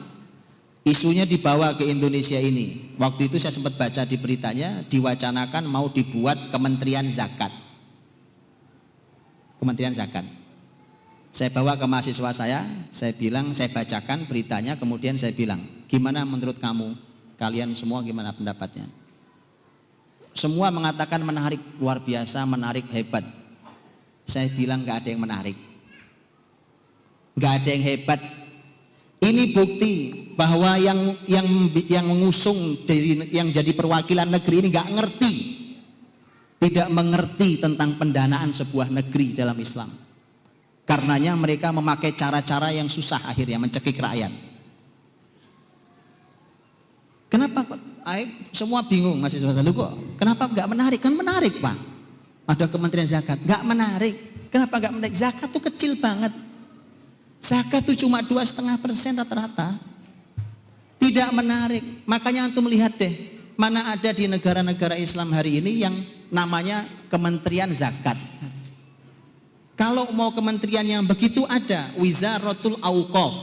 [0.86, 2.94] isunya dibawa ke Indonesia ini.
[2.94, 7.50] Waktu itu saya sempat baca di beritanya diwacanakan mau dibuat Kementerian Zakat.
[9.58, 10.35] Kementerian Zakat.
[11.36, 16.56] Saya bawa ke mahasiswa saya, saya bilang, saya bacakan beritanya, kemudian saya bilang, gimana menurut
[16.56, 16.96] kamu?
[17.36, 18.88] Kalian semua gimana pendapatnya?
[20.32, 23.20] Semua mengatakan menarik, luar biasa, menarik, hebat.
[24.24, 25.60] Saya bilang gak ada yang menarik.
[27.36, 28.20] Gak ada yang hebat.
[29.20, 29.92] Ini bukti
[30.40, 31.44] bahwa yang yang
[31.84, 35.34] yang mengusung dari yang jadi perwakilan negeri ini gak ngerti,
[36.64, 40.05] tidak mengerti tentang pendanaan sebuah negeri dalam Islam.
[40.86, 44.30] Karenanya mereka memakai cara-cara yang susah akhirnya mencekik rakyat.
[47.26, 47.66] Kenapa
[48.54, 51.00] semua bingung masih lu kok kenapa nggak menarik?
[51.02, 51.74] Kan menarik pak.
[52.46, 53.42] Ada Kementerian Zakat.
[53.42, 54.16] Nggak menarik.
[54.54, 55.14] Kenapa nggak menarik?
[55.18, 56.30] Zakat tuh kecil banget.
[57.42, 59.74] Zakat tuh cuma dua setengah persen rata-rata.
[61.02, 61.82] Tidak menarik.
[62.06, 65.98] Makanya antum melihat deh mana ada di negara-negara Islam hari ini yang
[66.30, 68.14] namanya Kementerian Zakat
[69.76, 73.36] kalau mau kementerian yang begitu ada, Wizaratul Auqaf,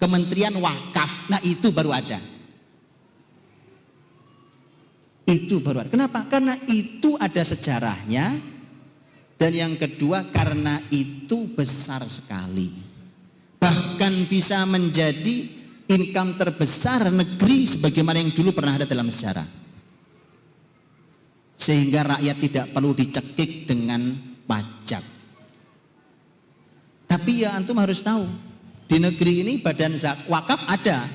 [0.00, 1.28] Kementerian Wakaf.
[1.28, 2.16] Nah, itu baru ada.
[5.28, 5.92] Itu baru ada.
[5.92, 6.24] Kenapa?
[6.32, 8.40] Karena itu ada sejarahnya
[9.36, 12.72] dan yang kedua karena itu besar sekali.
[13.60, 15.44] Bahkan bisa menjadi
[15.92, 19.44] income terbesar negeri sebagaimana yang dulu pernah ada dalam sejarah.
[21.56, 24.14] Sehingga rakyat tidak perlu dicekik dengan
[24.46, 25.15] pajak.
[27.16, 28.28] Tapi ya antum harus tahu,
[28.84, 29.96] di negeri ini badan
[30.28, 31.08] wakaf ada.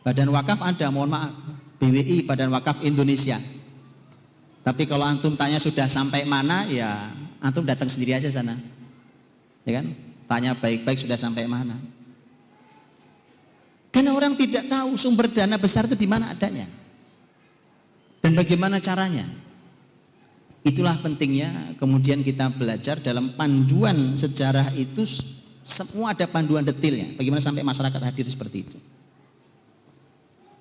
[0.00, 1.32] Badan wakaf ada, mohon maaf.
[1.84, 3.36] BWI, Badan Wakaf Indonesia.
[4.64, 7.12] Tapi kalau antum tanya sudah sampai mana, ya
[7.44, 8.56] antum datang sendiri aja sana.
[9.68, 9.92] Ya kan?
[10.24, 11.76] Tanya baik-baik sudah sampai mana.
[13.92, 16.64] Karena orang tidak tahu sumber dana besar itu di mana adanya.
[18.24, 19.28] Dan bagaimana caranya.
[20.64, 25.04] Itulah pentingnya kemudian kita belajar dalam panduan sejarah itu
[25.60, 27.12] semua ada panduan detailnya.
[27.20, 28.78] Bagaimana sampai masyarakat hadir seperti itu.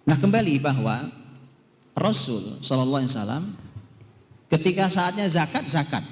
[0.04, 1.08] Nah kembali bahwa
[1.96, 3.44] Rasul Shallallahu Alaihi Wasallam
[4.52, 6.04] ketika saatnya zakat zakat.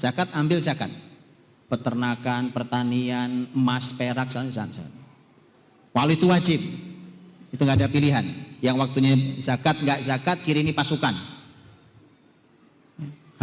[0.00, 0.88] Zakat ambil zakat.
[1.68, 4.64] Peternakan pertanian emas perak saja
[5.92, 6.64] Walau itu wajib.
[7.52, 8.24] Itu nggak ada pilihan.
[8.64, 11.33] Yang waktunya zakat nggak zakat kirimi pasukan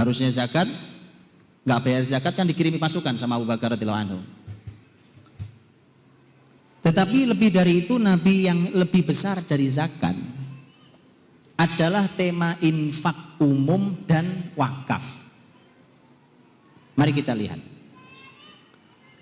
[0.01, 0.65] Harusnya zakat,
[1.61, 4.19] nggak bayar zakat kan dikirimi pasukan sama Abu Bakar radhiyallahu anhu.
[6.81, 10.17] Tetapi lebih dari itu Nabi yang lebih besar dari zakat
[11.53, 15.05] adalah tema infak umum dan wakaf.
[16.97, 17.61] Mari kita lihat.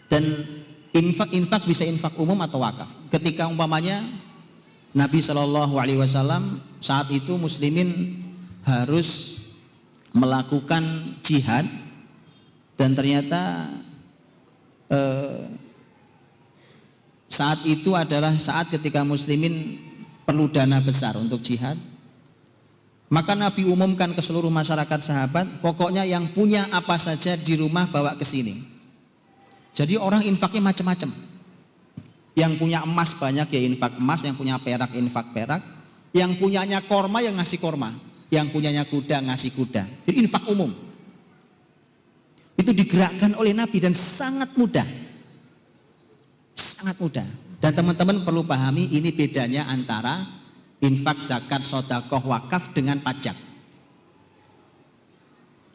[0.08, 0.24] Dan
[0.96, 2.88] infak-infak bisa infak umum atau wakaf.
[3.12, 4.08] Ketika umpamanya
[4.96, 8.24] Nabi Shallallahu Alaihi Wasallam saat itu muslimin
[8.63, 9.38] harus
[10.12, 11.65] melakukan jihad
[12.80, 13.69] dan ternyata
[14.89, 15.45] eh,
[17.30, 19.78] saat itu adalah saat ketika muslimin
[20.26, 21.78] perlu dana besar untuk jihad
[23.10, 28.13] Maka Nabi umumkan ke seluruh masyarakat sahabat, pokoknya yang punya apa saja di rumah bawa
[28.13, 28.62] ke sini.
[29.74, 31.10] Jadi orang infaknya macam-macam.
[32.38, 35.62] Yang punya emas banyak ya infak emas, yang punya perak infak perak,
[36.13, 37.98] yang punyanya korma yang ngasih korma,
[38.30, 40.06] yang punyanya kuda ngasih kuda.
[40.06, 40.70] Jadi infak umum.
[42.54, 44.86] Itu digerakkan oleh Nabi dan sangat mudah.
[46.54, 47.26] Sangat mudah.
[47.60, 50.28] Dan teman-teman perlu pahami ini bedanya antara
[50.80, 53.36] infak, zakat, sodakoh, wakaf dengan pajak.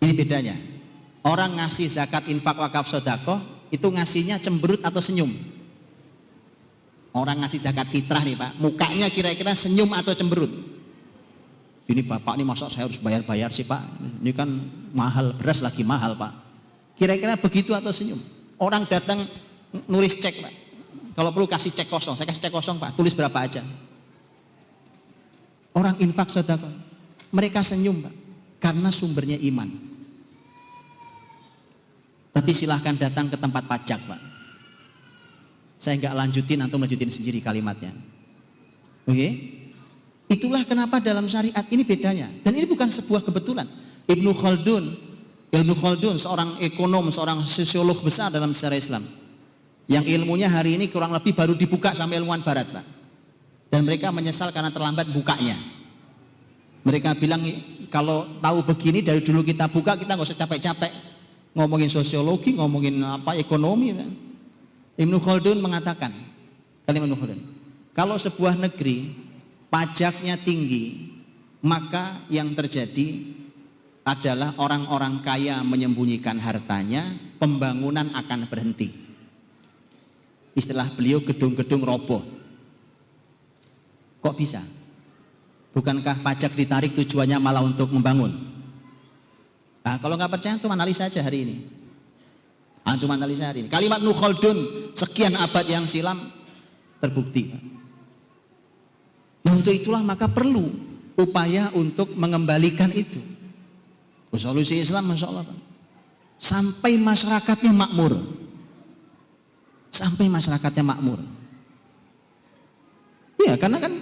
[0.00, 0.56] Ini bedanya.
[1.24, 3.40] Orang ngasih zakat, infak, wakaf, sodakoh
[3.72, 5.32] itu ngasihnya cemberut atau senyum.
[7.14, 10.73] Orang ngasih zakat fitrah nih pak, mukanya kira-kira senyum atau cemberut.
[11.84, 13.84] Ini bapak ini masa saya harus bayar-bayar sih pak,
[14.24, 14.48] ini kan
[14.96, 16.32] mahal, beras lagi mahal pak.
[16.96, 18.16] Kira-kira begitu atau senyum.
[18.56, 19.28] Orang datang
[19.84, 20.52] nulis cek pak,
[21.12, 23.60] kalau perlu kasih cek kosong, saya kasih cek kosong pak, tulis berapa aja.
[25.74, 26.70] Orang infak sodako,
[27.34, 28.14] mereka senyum Pak,
[28.62, 29.66] karena sumbernya iman.
[32.30, 34.20] Tapi silahkan datang ke tempat pajak Pak.
[35.82, 37.90] Saya nggak lanjutin atau lanjutin sendiri kalimatnya.
[39.10, 39.18] Oke?
[39.18, 39.30] Okay?
[40.34, 42.26] Itulah kenapa dalam syariat ini bedanya.
[42.42, 43.70] Dan ini bukan sebuah kebetulan.
[44.10, 44.84] Ibnu Khaldun,
[45.54, 49.04] Ibnu Khaldun seorang ekonom, seorang sosiolog besar dalam sejarah Islam.
[49.86, 53.04] Yang ilmunya hari ini kurang lebih baru dibuka sama ilmuwan barat, Pak
[53.74, 55.58] dan mereka menyesal karena terlambat bukanya.
[56.86, 57.42] Mereka bilang
[57.90, 60.94] kalau tahu begini dari dulu kita buka kita nggak usah capek-capek
[61.58, 63.90] ngomongin sosiologi, ngomongin apa ekonomi.
[64.94, 66.14] Ibnu Khaldun mengatakan,
[66.86, 67.18] Ibnu
[67.98, 69.10] kalau sebuah negeri
[69.74, 71.10] pajaknya tinggi,
[71.66, 73.34] maka yang terjadi
[74.06, 77.02] adalah orang-orang kaya menyembunyikan hartanya,
[77.42, 78.94] pembangunan akan berhenti.
[80.54, 82.22] Istilah beliau gedung-gedung roboh.
[84.22, 84.62] Kok bisa?
[85.74, 88.30] Bukankah pajak ditarik tujuannya malah untuk membangun?
[89.82, 91.56] Nah, kalau nggak percaya, tuh analisa saja hari ini.
[92.86, 93.68] Antum analisa hari ini.
[93.74, 96.30] Kalimat Nukhaldun sekian abad yang silam
[97.02, 97.73] terbukti.
[99.44, 100.72] Untuk itulah maka perlu
[101.14, 103.20] upaya untuk mengembalikan itu.
[104.34, 105.46] Solusi Islam Masya Allah.
[106.40, 108.18] Sampai masyarakatnya makmur.
[109.94, 111.22] Sampai masyarakatnya makmur.
[113.38, 113.92] Iya, karena kan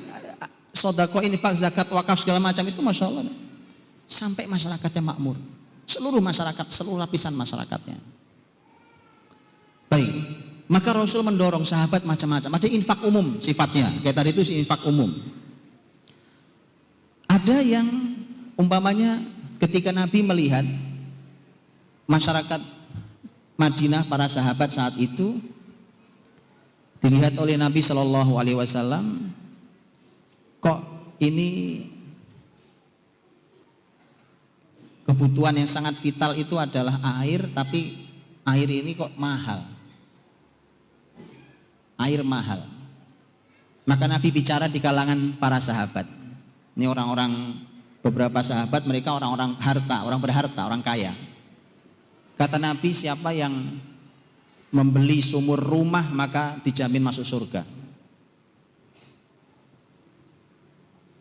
[0.72, 3.28] sodako, infak, zakat, wakaf segala macam itu masya Allah
[4.12, 5.40] sampai masyarakatnya makmur.
[5.88, 7.98] Seluruh masyarakat, seluruh lapisan masyarakatnya.
[9.88, 10.12] Baik,
[10.68, 12.60] maka Rasul mendorong sahabat macam-macam.
[12.60, 15.10] Ada infak umum sifatnya, kayak tadi itu infak umum.
[17.32, 17.88] Ada yang
[18.60, 19.24] umpamanya
[19.56, 20.68] ketika Nabi melihat
[22.04, 22.60] masyarakat
[23.56, 25.40] Madinah para sahabat saat itu
[27.00, 29.32] dilihat oleh Nabi Shallallahu Alaihi Wasallam
[30.60, 30.84] kok
[31.24, 31.88] ini
[35.08, 38.12] kebutuhan yang sangat vital itu adalah air tapi
[38.44, 39.72] air ini kok mahal?
[41.96, 42.68] Air mahal.
[43.88, 46.21] Maka Nabi bicara di kalangan para sahabat
[46.76, 47.62] ini orang-orang
[48.02, 51.14] beberapa sahabat mereka orang-orang harta orang berharta orang kaya
[52.36, 53.78] kata Nabi siapa yang
[54.72, 57.62] membeli sumur rumah maka dijamin masuk surga.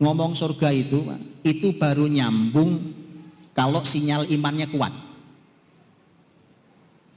[0.02, 1.06] Ngomong surga itu,
[1.46, 2.90] itu baru nyambung
[3.54, 4.90] kalau sinyal imannya kuat.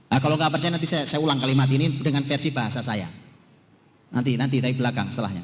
[0.05, 3.09] Nah, kalau nggak percaya nanti saya, saya ulang kalimat ini dengan versi bahasa saya.
[4.13, 5.41] Nanti, nanti dari belakang setelahnya.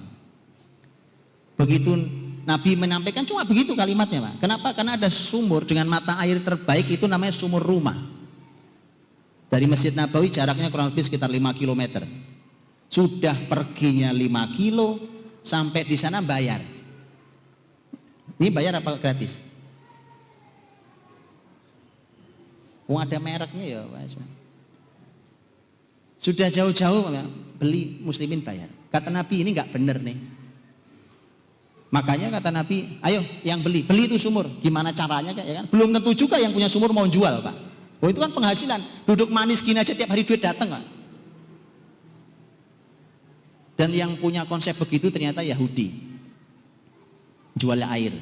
[1.57, 1.97] Begitu
[2.41, 4.35] Nabi menyampaikan cuma begitu kalimatnya, Pak.
[4.41, 4.73] Kenapa?
[4.73, 7.97] Karena ada sumur dengan mata air terbaik itu namanya sumur rumah.
[9.51, 12.07] Dari Masjid Nabawi jaraknya kurang lebih sekitar 5 km.
[12.89, 15.11] Sudah perginya 5 kilo,
[15.41, 16.61] sampai di sana bayar.
[18.41, 19.41] Ini bayar apa gratis?
[22.89, 24.17] Oh ada mereknya ya Pak
[26.21, 27.09] Sudah jauh-jauh
[27.57, 28.69] beli muslimin bayar.
[28.89, 30.17] Kata Nabi ini nggak benar nih.
[31.91, 34.47] Makanya kata Nabi, ayo yang beli, beli itu sumur.
[34.63, 35.67] Gimana caranya ya kan?
[35.67, 37.55] Belum tentu juga yang punya sumur mau jual, Pak.
[37.99, 38.79] Oh itu kan penghasilan.
[39.03, 40.83] Duduk manis gini aja tiap hari duit datang kan.
[43.75, 45.91] Dan yang punya konsep begitu ternyata Yahudi.
[47.59, 48.15] Jualnya air.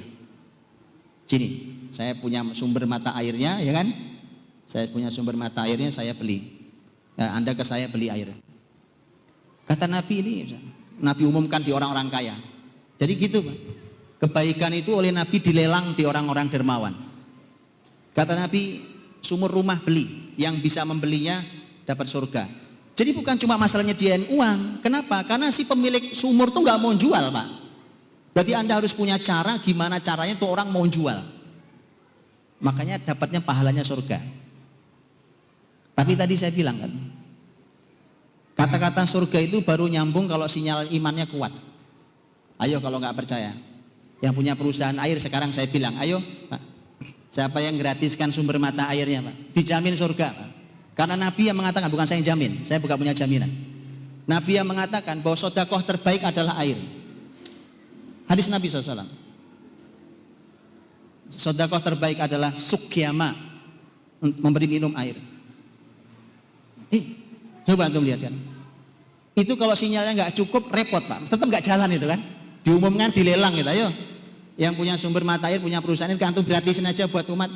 [1.29, 3.85] Sini, saya punya sumber mata airnya, ya kan?
[4.65, 6.57] Saya punya sumber mata airnya, saya beli.
[7.13, 8.33] Nah, anda ke saya beli air.
[9.69, 10.33] Kata Nabi ini,
[10.97, 12.48] Nabi umumkan di orang-orang kaya.
[12.99, 13.39] Jadi gitu,
[14.19, 16.93] kebaikan itu oleh Nabi dilelang di orang-orang dermawan.
[18.11, 18.83] Kata Nabi,
[19.23, 21.39] sumur rumah beli, yang bisa membelinya
[21.87, 22.43] dapat surga.
[22.99, 24.83] Jadi bukan cuma masalahnya dia uang.
[24.83, 25.23] Kenapa?
[25.23, 27.47] Karena si pemilik sumur tuh nggak mau jual, Pak.
[28.35, 31.15] Berarti Anda harus punya cara gimana caranya tuh orang mau jual.
[32.59, 34.19] Makanya dapatnya pahalanya surga.
[35.95, 36.91] Tapi tadi saya bilang kan,
[38.59, 41.68] kata-kata surga itu baru nyambung kalau sinyal imannya kuat.
[42.59, 43.55] Ayo kalau nggak percaya,
[44.19, 46.19] yang punya perusahaan air sekarang saya bilang, ayo
[46.51, 46.61] Pak,
[47.31, 50.49] siapa yang gratiskan sumber mata airnya Pak, dijamin surga Pak.
[50.99, 53.47] Karena Nabi yang mengatakan, bukan saya yang jamin, saya bukan punya jaminan.
[54.27, 56.75] Nabi yang mengatakan bahwa sodakoh terbaik adalah air.
[58.27, 59.07] Hadis Nabi SAW.
[61.31, 63.31] Sodakoh terbaik adalah sukyama,
[64.19, 65.15] memberi minum air.
[66.91, 67.03] Eh,
[67.63, 68.35] coba antum lihat kan.
[69.39, 71.31] Itu kalau sinyalnya nggak cukup, repot pak.
[71.31, 72.19] Tetap nggak jalan itu kan.
[72.63, 73.87] Diumumkan dilelang gitu, ayo.
[74.59, 77.47] Yang punya sumber mata air, punya perusahaan itu antum gratisin aja buat umat.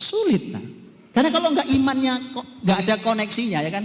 [0.00, 0.64] Sulit lah.
[1.14, 3.84] Karena kalau nggak imannya kok nggak ada koneksinya ya kan.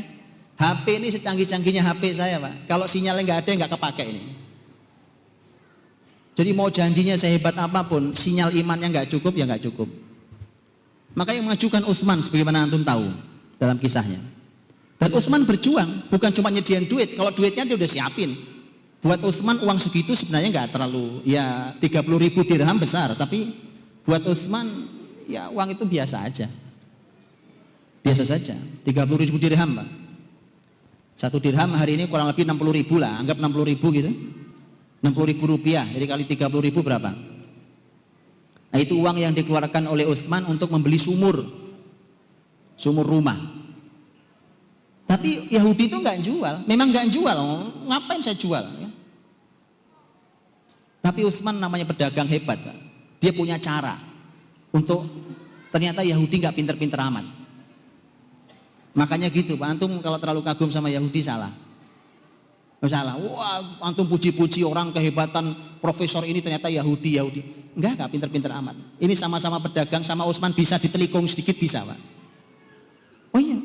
[0.59, 2.67] HP ini secanggih-canggihnya HP saya pak.
[2.67, 4.21] Kalau sinyalnya nggak ada nggak kepake ini.
[6.39, 9.91] Jadi mau janjinya sehebat apa pun, sinyal imannya nggak cukup ya nggak cukup.
[11.13, 13.11] Maka yang mengajukan Utsman sebagaimana antum tahu
[13.59, 14.23] dalam kisahnya.
[14.99, 17.15] Dan Utsman berjuang, bukan cuma nyediain duit.
[17.15, 18.35] Kalau duitnya dia udah siapin.
[18.99, 23.55] Buat Utsman uang segitu sebenarnya nggak terlalu ya 30 ribu dirham besar, tapi
[24.03, 24.91] buat Utsman
[25.23, 26.51] ya uang itu biasa aja.
[28.03, 29.87] Biasa saja, 30 ribu dirham Pak.
[31.15, 34.11] Satu dirham hari ini kurang lebih 60 ribu lah, anggap 60 ribu gitu.
[34.99, 37.15] 60 ribu rupiah, jadi kali 30 ribu berapa?
[38.69, 41.39] Nah itu uang yang dikeluarkan oleh Utsman untuk membeli sumur.
[42.75, 43.35] Sumur rumah.
[45.07, 47.37] Tapi Yahudi itu nggak jual, memang nggak jual,
[47.89, 48.61] ngapain saya jual?
[48.61, 48.88] Ya?
[50.99, 52.59] Tapi Utsman namanya pedagang hebat,
[53.23, 53.95] dia punya cara
[54.75, 55.07] untuk
[55.71, 57.25] ternyata Yahudi nggak pinter-pinter amat.
[58.97, 59.67] Makanya gitu, Pak.
[59.79, 61.53] Antum kalau terlalu kagum sama Yahudi salah.
[62.83, 63.15] Salah.
[63.19, 67.41] Wah, antum puji-puji orang kehebatan profesor ini ternyata Yahudi, Yahudi.
[67.75, 68.75] Enggak, enggak pinter-pinter amat.
[68.99, 71.99] Ini sama-sama pedagang sama Utsman bisa ditelikung sedikit bisa, Pak.
[73.35, 73.59] Oh iya.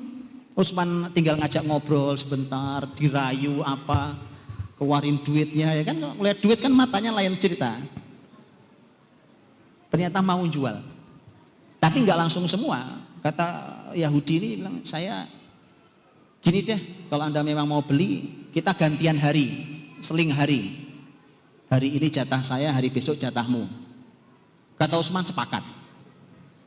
[0.55, 4.15] Utsman tinggal ngajak ngobrol sebentar, dirayu apa,
[4.79, 5.97] keluarin duitnya ya kan.
[6.19, 7.79] Lihat duit kan matanya lain cerita.
[9.91, 10.83] Ternyata mau jual.
[11.79, 13.05] Tapi enggak langsung semua.
[13.23, 13.47] Kata
[13.95, 15.25] Yahudi ini bilang, saya
[16.43, 19.65] gini deh, kalau Anda memang mau beli, kita gantian hari,
[20.03, 20.83] seling hari.
[21.71, 23.65] Hari ini jatah saya, hari besok jatahmu.
[24.77, 25.65] Kata Usman sepakat.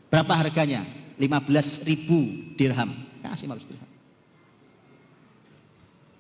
[0.10, 0.88] Berapa harganya?
[1.20, 2.96] 15 ribu dirham.
[3.22, 3.90] Kasih 15 dirham.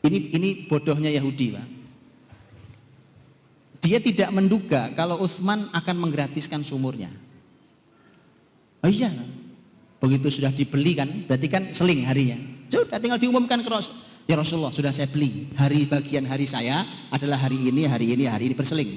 [0.05, 1.76] Ini ini bodohnya Yahudi, Pak.
[3.87, 7.07] Dia tidak menduga kalau Utsman akan menggratiskan sumurnya.
[8.83, 9.15] Oh iya,
[9.97, 12.37] Begitu sudah dibeli kan, berarti kan seling harinya.
[12.69, 13.97] Sudah tinggal diumumkan ke Rasul.
[14.27, 15.49] Ya Rasulullah sudah saya beli.
[15.55, 18.91] Hari bagian hari saya adalah hari ini, hari ini, hari ini berseling.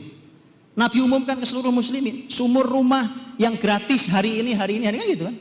[0.74, 2.28] Nabi umumkan ke seluruh muslimin.
[2.28, 5.36] Sumur rumah yang gratis hari ini, hari ini, hari ini gitu kan.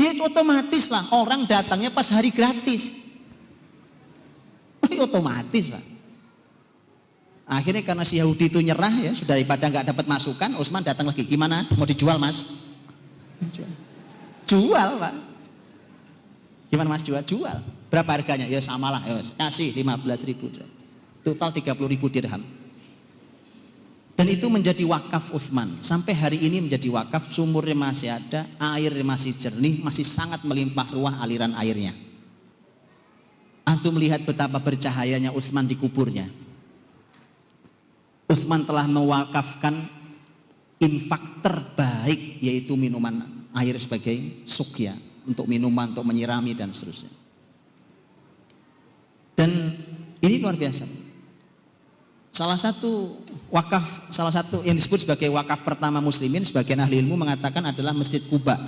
[0.00, 1.04] Ya itu otomatis lah.
[1.12, 2.94] Orang datangnya pas hari gratis.
[4.86, 5.84] Itu otomatis pak.
[7.46, 11.22] Akhirnya karena si Yahudi itu nyerah ya, sudah daripada nggak dapat masukan, Utsman datang lagi.
[11.22, 11.70] Gimana?
[11.78, 12.42] Mau dijual mas?
[14.50, 14.90] Jual.
[14.98, 15.14] Pak.
[16.66, 17.22] Gimana mas jual?
[17.22, 17.62] Jual.
[17.86, 18.50] Berapa harganya?
[18.50, 18.98] Ya samalah.
[19.06, 20.50] Ya, kasih 15 ribu.
[21.22, 22.42] Total 30 ribu dirham.
[24.16, 25.78] Dan itu menjadi wakaf Uthman.
[25.84, 31.20] Sampai hari ini menjadi wakaf, sumurnya masih ada, air masih jernih, masih sangat melimpah ruah
[31.20, 31.92] aliran airnya.
[33.68, 36.32] Antum melihat betapa bercahayanya Utsman di kuburnya.
[38.26, 39.86] Utsman telah mewakafkan
[40.82, 43.22] infak terbaik yaitu minuman
[43.56, 47.10] air sebagai sukya untuk minuman, untuk menyirami dan seterusnya.
[49.36, 49.50] Dan
[50.20, 50.84] ini luar biasa.
[52.36, 53.16] Salah satu
[53.48, 58.20] wakaf, salah satu yang disebut sebagai wakaf pertama muslimin sebagian ahli ilmu mengatakan adalah Masjid
[58.20, 58.60] Kuba.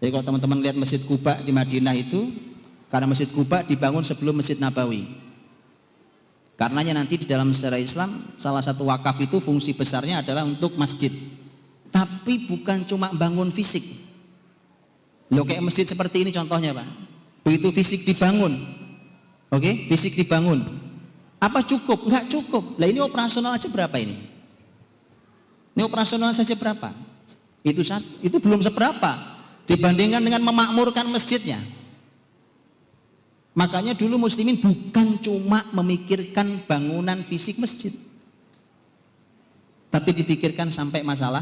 [0.00, 2.32] Jadi kalau teman-teman lihat Masjid Kuba di Madinah itu
[2.88, 5.25] karena Masjid Kuba dibangun sebelum Masjid Nabawi.
[6.56, 11.12] Karenanya nanti di dalam sejarah Islam salah satu wakaf itu fungsi besarnya adalah untuk masjid
[11.96, 13.84] tapi bukan cuma bangun fisik.
[15.32, 16.88] Lo kayak masjid seperti ini contohnya Pak.
[17.46, 18.58] Begitu fisik dibangun,
[19.48, 19.86] oke, okay?
[19.88, 20.66] fisik dibangun.
[21.40, 22.04] Apa cukup?
[22.04, 22.76] Enggak cukup.
[22.76, 24.16] Lah ini operasional aja berapa ini?
[25.76, 26.90] Ini operasional saja berapa?
[27.62, 27.84] Itu
[28.24, 29.10] itu belum seberapa
[29.68, 31.60] dibandingkan dengan memakmurkan masjidnya.
[33.56, 37.88] Makanya dulu muslimin bukan cuma memikirkan bangunan fisik masjid.
[39.88, 41.40] Tapi difikirkan sampai masalah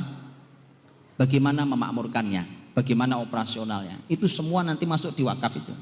[1.18, 3.98] bagaimana memakmurkannya, bagaimana operasionalnya.
[4.06, 5.74] Itu semua nanti masuk di wakaf itu.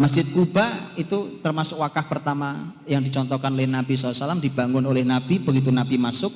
[0.00, 5.68] Masjid Kuba itu termasuk wakaf pertama yang dicontohkan oleh Nabi SAW dibangun oleh Nabi begitu
[5.68, 6.32] Nabi masuk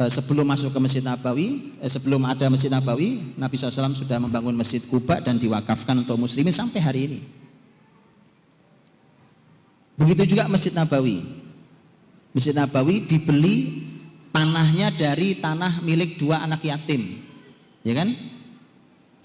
[0.00, 4.54] eh, sebelum masuk ke Masjid Nabawi eh, sebelum ada Masjid Nabawi Nabi SAW sudah membangun
[4.54, 7.39] Masjid Kuba dan diwakafkan untuk muslimin sampai hari ini
[10.00, 11.20] begitu juga Masjid Nabawi
[12.32, 13.84] Masjid Nabawi dibeli
[14.32, 17.20] tanahnya dari tanah milik dua anak yatim
[17.84, 18.08] ya kan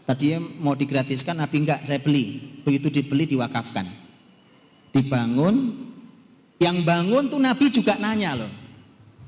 [0.05, 2.37] Tadi mau digratiskan, Nabi enggak, saya beli.
[2.61, 3.89] Begitu dibeli diwakafkan.
[4.93, 5.73] Dibangun,
[6.61, 8.51] yang bangun tuh Nabi juga nanya loh.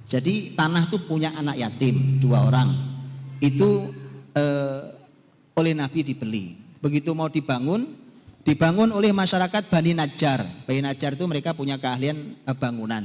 [0.06, 2.78] Jadi tanah tuh punya anak yatim dua orang.
[3.42, 3.90] Itu
[4.38, 4.82] eh,
[5.58, 6.54] oleh Nabi dibeli.
[6.78, 7.97] Begitu mau dibangun,
[8.48, 10.40] dibangun oleh masyarakat Bani Najjar.
[10.64, 13.04] Bani Najjar itu mereka punya keahlian eh, bangunan.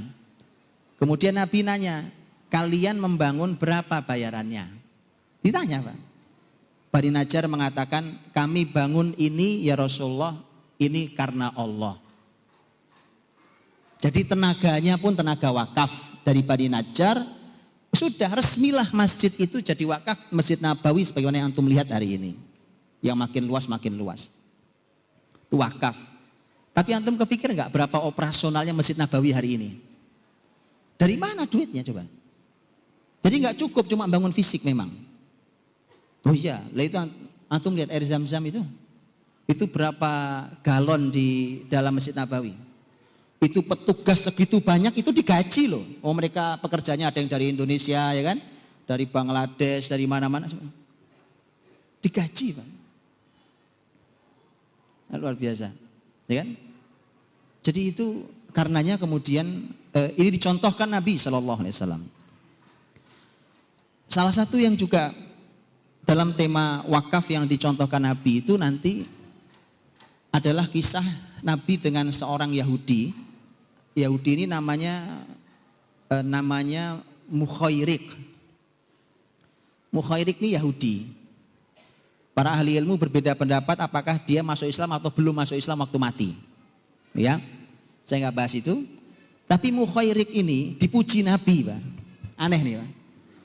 [1.03, 2.07] Kemudian Nabi nanya,
[2.47, 4.71] kalian membangun berapa bayarannya?
[5.43, 5.99] Ditanya Pak.
[6.95, 10.39] Bani Najjar mengatakan, kami bangun ini ya Rasulullah,
[10.79, 11.99] ini karena Allah.
[13.99, 15.91] Jadi tenaganya pun tenaga wakaf
[16.23, 17.19] dari Bani Najjar.
[17.93, 22.33] Sudah resmilah masjid itu jadi wakaf Masjid Nabawi sebagaimana yang antum lihat hari ini.
[23.05, 24.33] Yang makin luas makin luas.
[25.53, 26.01] Wakaf.
[26.73, 29.71] Tapi antum kepikir nggak berapa operasionalnya Masjid Nabawi hari ini?
[30.97, 32.09] Dari mana duitnya coba?
[33.23, 34.89] Jadi nggak cukup cuma bangun fisik memang.
[36.25, 36.97] Oh iya, lah itu
[37.53, 38.65] antum lihat air zam-zam itu.
[39.45, 42.57] Itu berapa galon di dalam Masjid Nabawi?
[43.43, 45.85] Itu petugas segitu banyak itu digaji loh.
[46.01, 48.39] Oh mereka pekerjanya ada yang dari Indonesia ya kan?
[48.87, 50.47] Dari Bangladesh, dari mana-mana.
[51.99, 52.69] Digaji Pak.
[55.13, 55.69] Luar biasa.
[56.29, 56.57] Ya kan?
[57.63, 62.03] Jadi itu karenanya kemudian eh, ini dicontohkan Nabi Shallallahu Alaihi Wasallam.
[64.09, 65.13] Salah satu yang juga
[66.05, 69.07] dalam tema wakaf yang dicontohkan Nabi itu nanti
[70.33, 71.05] adalah kisah
[71.45, 73.13] Nabi dengan seorang Yahudi.
[73.93, 75.25] Yahudi ini namanya
[76.09, 78.13] eh, namanya Mukhairik.
[79.89, 81.22] Mukhairik ini Yahudi.
[82.33, 86.29] Para ahli ilmu berbeda pendapat apakah dia masuk Islam atau belum masuk Islam waktu mati.
[87.13, 87.37] Ya,
[88.09, 88.89] saya nggak bahas itu.
[89.45, 91.81] Tapi Mukhairik ini dipuji Nabi, Pak.
[92.41, 92.89] Aneh nih, Pak.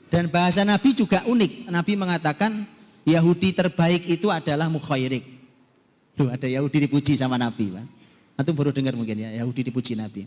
[0.08, 1.68] Dan bahasa Nabi juga unik.
[1.68, 2.64] Nabi mengatakan
[3.04, 5.20] Yahudi terbaik itu adalah mukhairik.
[6.16, 7.76] Loh, ada Yahudi dipuji sama Nabi.
[7.76, 8.48] Pak.
[8.56, 10.24] Baru dengar mungkin ya, Yahudi dipuji Nabi.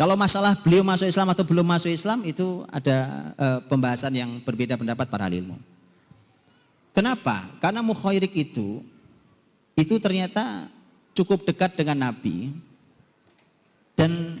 [0.00, 4.80] Kalau masalah beliau masuk Islam atau belum masuk Islam itu ada e, pembahasan yang berbeda
[4.80, 5.60] pendapat para ilmu.
[6.90, 7.46] Kenapa?
[7.62, 8.82] Karena mukhairik itu
[9.78, 10.68] itu ternyata
[11.14, 12.52] cukup dekat dengan Nabi
[13.94, 14.40] dan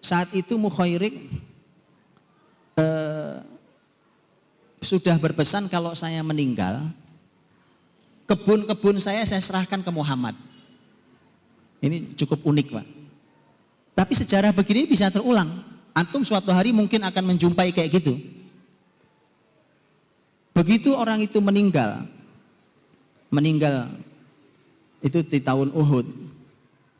[0.00, 1.28] saat itu mukhairik
[2.80, 3.36] eh,
[4.80, 6.88] sudah berpesan kalau saya meninggal,
[8.24, 10.32] kebun-kebun saya saya serahkan ke Muhammad.
[11.84, 12.86] Ini cukup unik Pak.
[13.96, 15.60] Tapi sejarah begini bisa terulang.
[15.92, 18.16] Antum suatu hari mungkin akan menjumpai kayak gitu.
[20.50, 22.04] Begitu orang itu meninggal,
[23.30, 23.94] meninggal
[25.00, 26.06] itu di tahun Uhud.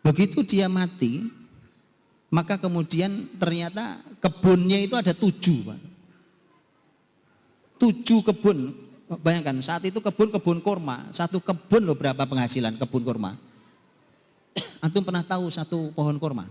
[0.01, 1.29] Begitu dia mati,
[2.33, 5.77] maka kemudian ternyata kebunnya itu ada tujuh.
[7.77, 8.73] Tujuh kebun.
[9.11, 11.11] Bayangkan saat itu kebun-kebun kurma.
[11.11, 13.35] Satu kebun loh berapa penghasilan kebun kurma.
[14.85, 16.47] Antum pernah tahu satu pohon kurma?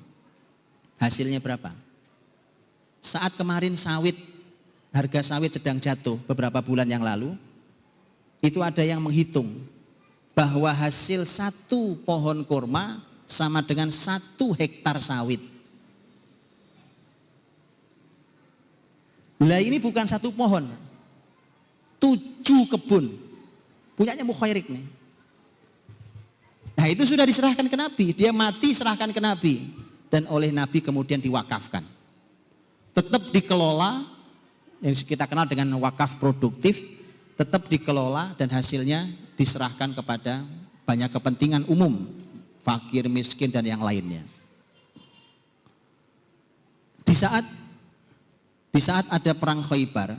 [1.00, 1.72] Hasilnya berapa?
[3.00, 4.20] Saat kemarin sawit,
[4.90, 7.38] harga sawit sedang jatuh beberapa bulan yang lalu,
[8.40, 9.62] itu ada yang menghitung
[10.32, 15.44] bahwa hasil satu pohon kurma sama dengan satu hektar sawit.
[19.40, 20.68] Lah ini bukan satu pohon.
[22.00, 23.16] Tujuh kebun.
[23.96, 24.84] Punyanya Mukhairik nih.
[26.76, 28.06] Nah itu sudah diserahkan ke Nabi.
[28.16, 29.76] Dia mati serahkan ke Nabi.
[30.08, 31.84] Dan oleh Nabi kemudian diwakafkan.
[32.96, 34.19] Tetap dikelola.
[34.80, 36.80] Yang kita kenal dengan wakaf produktif.
[37.40, 39.08] Tetap dikelola dan hasilnya
[39.40, 40.44] diserahkan kepada
[40.84, 42.12] banyak kepentingan umum.
[42.60, 44.28] Fakir, miskin dan yang lainnya.
[47.08, 47.48] Di saat
[48.70, 50.14] di saat ada perang Khaybar,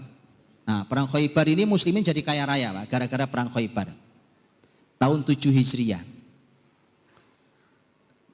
[0.67, 3.95] nah perang Khaybar ini muslimin jadi kaya raya Pak, gara-gara perang Khaybar.
[4.99, 6.03] Tahun 7 Hijriah.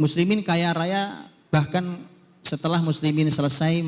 [0.00, 2.06] Muslimin kaya raya bahkan
[2.40, 3.82] setelah muslimin selesai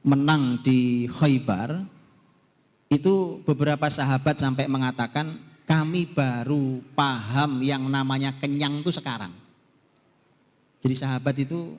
[0.00, 1.84] menang di Khaybar,
[2.90, 5.38] itu beberapa sahabat sampai mengatakan
[5.68, 9.30] kami baru paham yang namanya kenyang itu sekarang.
[10.80, 11.78] Jadi sahabat itu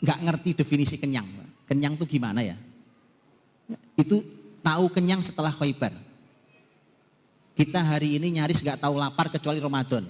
[0.00, 1.26] nggak ngerti definisi kenyang.
[1.68, 2.56] Kenyang tuh gimana ya?
[3.98, 4.24] Itu
[4.64, 5.92] tahu kenyang setelah Khaybar.
[7.54, 10.08] Kita hari ini nyaris nggak tahu lapar kecuali Ramadan.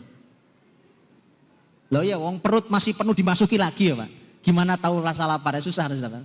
[1.92, 4.10] Loh ya, wong perut masih penuh dimasuki lagi ya Pak.
[4.40, 5.58] Gimana tahu rasa lapar?
[5.60, 6.24] Susah harus dapat.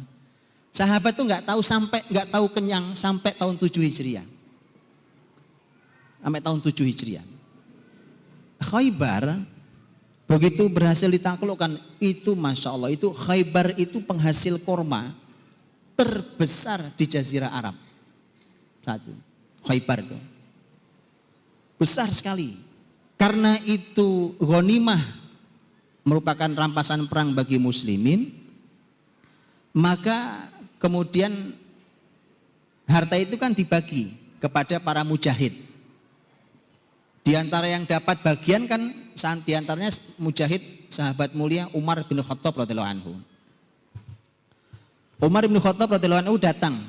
[0.69, 4.27] Sahabat tuh nggak tahu sampai nggak tahu kenyang sampai tahun 7 Hijriah.
[6.19, 7.25] Sampai tahun 7 Hijriah.
[8.59, 9.39] Khaybar
[10.29, 15.15] begitu berhasil ditaklukkan itu Masya Allah itu Khaybar itu penghasil korma
[15.99, 17.75] terbesar di Jazirah Arab.
[18.85, 19.11] Satu.
[19.67, 20.17] Khaybar itu.
[21.75, 22.55] Besar sekali.
[23.19, 25.03] Karena itu ghanimah
[26.07, 28.31] merupakan rampasan perang bagi muslimin,
[29.75, 30.47] maka
[30.79, 31.53] kemudian
[32.89, 35.53] harta itu kan dibagi kepada para mujahid.
[37.21, 38.81] Di antara yang dapat bagian kan
[39.43, 43.13] di antaranya mujahid sahabat mulia Umar bin Khattab radhiyallahu anhu.
[45.19, 46.79] Umar bin Khattab radhiyallahu anhu datang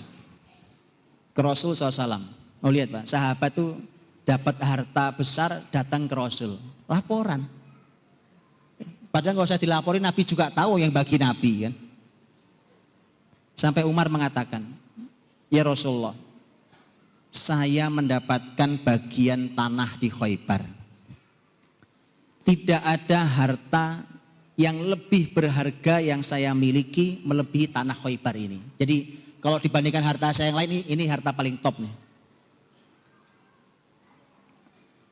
[1.35, 2.23] ke Rasul SAW.
[2.63, 3.83] Mau lihat Pak, sahabat tuh
[4.23, 6.57] dapat harta besar datang ke Rasul.
[6.87, 7.45] Laporan.
[9.11, 11.75] Padahal nggak usah dilaporin, Nabi juga tahu yang bagi Nabi kan.
[13.61, 14.65] Sampai Umar mengatakan,
[15.53, 16.17] ya Rasulullah,
[17.29, 20.65] saya mendapatkan bagian tanah di Khaybar.
[22.41, 24.01] Tidak ada harta
[24.57, 28.65] yang lebih berharga yang saya miliki melebihi tanah Khaybar ini.
[28.81, 28.97] Jadi
[29.45, 31.95] kalau dibandingkan harta saya yang lain ini, ini harta paling top nih.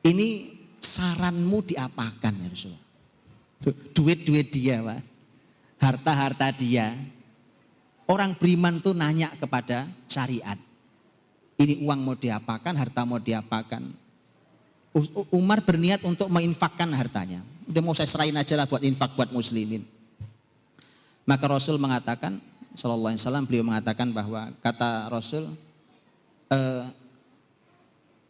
[0.09, 0.27] Ini
[0.81, 2.85] saranmu diapakan ya Rasulullah?
[3.93, 5.01] Duit-duit dia Pak.
[5.77, 6.97] Harta-harta dia.
[8.09, 10.57] Orang beriman tuh nanya kepada syariat.
[11.61, 13.85] Ini uang mau diapakan, harta mau diapakan.
[15.29, 17.45] Umar berniat untuk menginfakkan hartanya.
[17.69, 19.85] Udah mau saya serahin aja lah buat infak buat muslimin.
[21.21, 22.41] Maka Rasul mengatakan,
[22.73, 25.53] Sallallahu Alaihi Wasallam beliau mengatakan bahwa kata Rasul,
[26.49, 26.89] eh,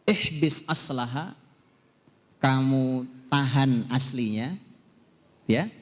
[0.04, 1.32] ihbis aslaha
[2.36, 4.60] kamu tahan aslinya,
[5.48, 5.72] ya.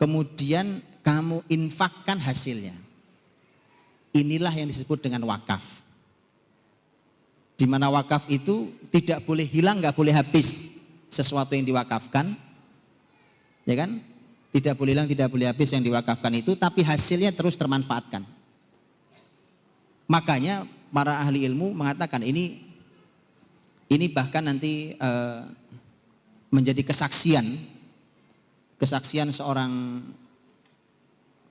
[0.00, 2.83] Kemudian kamu infakkan hasilnya.
[4.14, 5.82] Inilah yang disebut dengan wakaf.
[7.58, 10.70] Di mana wakaf itu tidak boleh hilang, nggak boleh habis
[11.10, 12.34] sesuatu yang diwakafkan,
[13.66, 13.98] ya kan?
[14.54, 18.22] Tidak boleh hilang, tidak boleh habis yang diwakafkan itu, tapi hasilnya terus termanfaatkan.
[20.06, 22.62] Makanya para ahli ilmu mengatakan ini,
[23.90, 25.46] ini bahkan nanti uh,
[26.54, 27.74] menjadi kesaksian
[28.78, 30.02] kesaksian seorang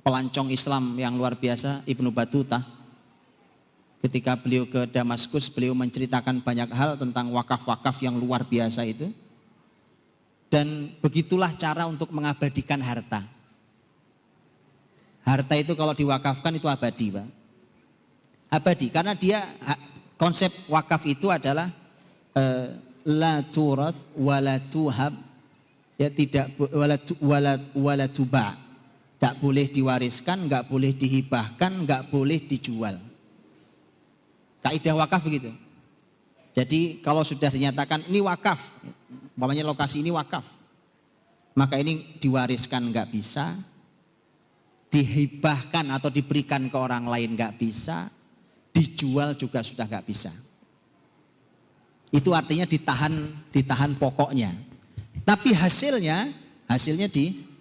[0.04, 2.62] pelancong Islam yang luar biasa Ibnu Batuta
[4.04, 9.10] ketika beliau ke Damaskus beliau menceritakan banyak hal tentang wakaf-wakaf yang luar biasa itu.
[10.52, 13.26] Dan begitulah cara untuk mengabadikan harta.
[15.24, 17.28] Harta itu kalau diwakafkan itu abadi Pak.
[18.54, 19.42] Abadi karena dia
[20.20, 21.74] konsep wakaf itu adalah
[22.38, 22.70] eh,
[23.08, 25.16] la turas wala tuhab
[25.98, 28.63] ya tidak wala wala wala tuba
[29.24, 33.00] tak boleh diwariskan nggak boleh dihibahkan nggak boleh dijual.
[34.60, 35.48] Kaidah wakaf begitu.
[36.52, 38.60] Jadi kalau sudah dinyatakan ini wakaf.
[39.40, 40.44] Umpamanya lokasi ini wakaf.
[41.56, 43.56] Maka ini diwariskan nggak bisa
[44.92, 48.12] dihibahkan atau diberikan ke orang lain nggak bisa
[48.76, 50.36] dijual juga sudah nggak bisa.
[52.12, 54.52] Itu artinya ditahan ditahan pokoknya.
[55.24, 56.28] Tapi hasilnya
[56.68, 57.53] hasilnya di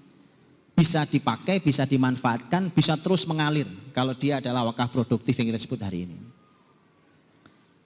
[0.82, 5.78] bisa dipakai, bisa dimanfaatkan, bisa terus mengalir kalau dia adalah wakaf produktif yang kita sebut
[5.78, 6.18] hari ini.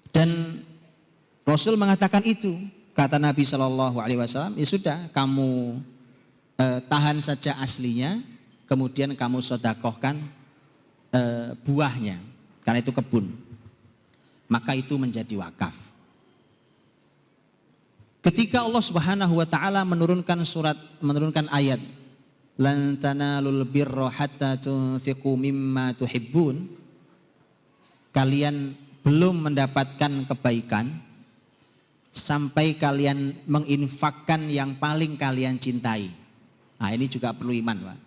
[0.08, 0.64] Dan
[1.44, 2.56] Rasul mengatakan itu,
[2.96, 5.76] kata Nabi Shallallahu Alaihi Wasallam, ya sudah kamu
[6.56, 8.24] eh, tahan saja aslinya,
[8.64, 10.16] kemudian kamu sodakohkan
[11.12, 12.16] eh, buahnya,
[12.64, 13.28] karena itu kebun.
[14.48, 15.76] Maka itu menjadi wakaf.
[18.24, 21.78] Ketika Allah Subhanahu wa taala menurunkan surat menurunkan ayat
[22.56, 26.68] lan tanalul birra hatta tunfiqu mimma tuhibbun
[28.12, 28.72] kalian
[29.04, 30.88] belum mendapatkan kebaikan
[32.16, 36.08] sampai kalian menginfakkan yang paling kalian cintai.
[36.80, 37.98] Nah, ini juga perlu iman, Pak.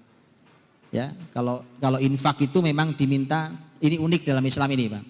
[0.89, 5.03] Ya, kalau kalau infak itu memang diminta ini unik dalam Islam ini, Pak.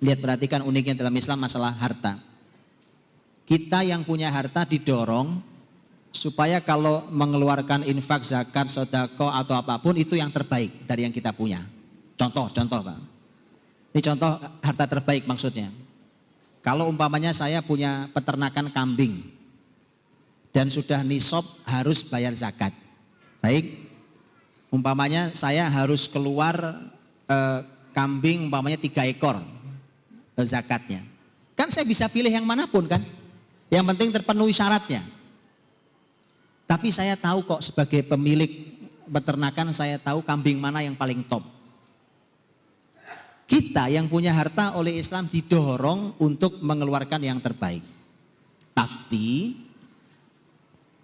[0.00, 2.16] Lihat perhatikan uniknya dalam Islam masalah harta
[3.46, 5.38] kita yang punya harta didorong
[6.16, 11.36] supaya kalau mengeluarkan infak, zakat, sodako atau apa pun itu yang terbaik dari yang kita
[11.36, 11.60] punya.
[12.16, 12.98] Contoh, contoh Pak.
[13.92, 15.68] Ini contoh harta terbaik maksudnya.
[16.64, 19.22] Kalau umpamanya saya punya peternakan kambing
[20.50, 22.72] dan sudah nisab harus bayar zakat.
[23.44, 23.86] Baik,
[24.72, 26.56] umpamanya saya harus keluar
[27.28, 27.60] eh,
[27.94, 29.38] kambing umpamanya tiga ekor
[30.36, 31.04] eh, zakatnya.
[31.56, 33.00] Kan saya bisa pilih yang mana pun kan.
[33.72, 35.15] Yang penting terpenuhi syaratnya.
[36.66, 38.74] Tapi saya tahu kok sebagai pemilik
[39.06, 41.46] peternakan saya tahu kambing mana yang paling top.
[43.46, 47.86] Kita yang punya harta oleh Islam didorong untuk mengeluarkan yang terbaik.
[48.74, 49.54] Tapi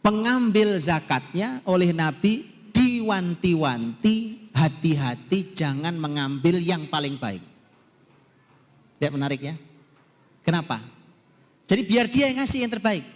[0.03, 7.47] pengambil zakatnya oleh Nabi diwanti-wanti hati-hati jangan mengambil yang paling baik.
[8.99, 9.55] Tidak menarik ya?
[10.43, 10.83] Kenapa?
[11.71, 13.07] Jadi biar dia yang ngasih yang terbaik.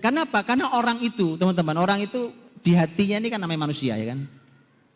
[0.00, 0.42] Kenapa?
[0.42, 2.32] Karena orang itu, teman-teman, orang itu
[2.64, 4.20] di hatinya ini kan namanya manusia ya kan.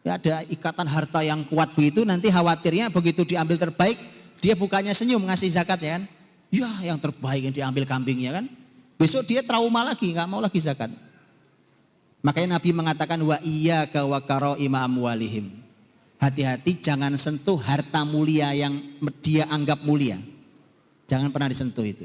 [0.01, 4.01] Ya ada ikatan harta yang kuat begitu, nanti khawatirnya begitu diambil terbaik,
[4.41, 6.05] dia bukannya senyum ngasih zakat ya kan.
[6.51, 8.49] Ya yang terbaik yang diambil kambingnya kan.
[8.97, 10.91] Besok dia trauma lagi, nggak mau lagi zakat.
[12.20, 14.20] Makanya Nabi mengatakan wa iya wa
[14.61, 15.57] ima amwalihim.
[16.20, 18.76] Hati-hati jangan sentuh harta mulia yang
[19.24, 20.20] dia anggap mulia.
[21.09, 22.05] Jangan pernah disentuh itu.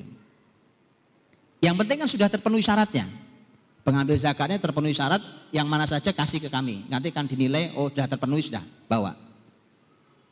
[1.65, 3.09] Yang penting kan sudah terpenuhi syaratnya.
[3.81, 6.85] Pengambil zakatnya terpenuhi syarat, yang mana saja kasih ke kami.
[6.85, 9.17] Nanti kan dinilai, oh sudah terpenuhi, sudah, bawa.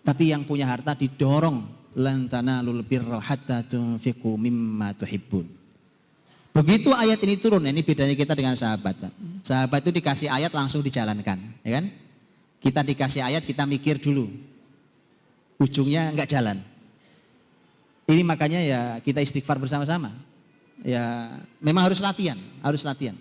[0.06, 1.66] Tapi yang punya harta didorong
[1.98, 5.46] lantana tanalul birra hatta tunfiqu mimma tuhibbun.
[6.54, 9.10] Begitu ayat ini turun, ini bedanya kita dengan sahabat.
[9.42, 11.86] Sahabat itu dikasih ayat langsung dijalankan, ya kan?
[12.62, 14.30] Kita dikasih ayat, kita mikir dulu.
[15.58, 16.62] Ujungnya enggak jalan.
[18.06, 20.14] Ini makanya ya kita istighfar bersama-sama.
[20.84, 23.16] Ya memang harus latihan, harus latihan.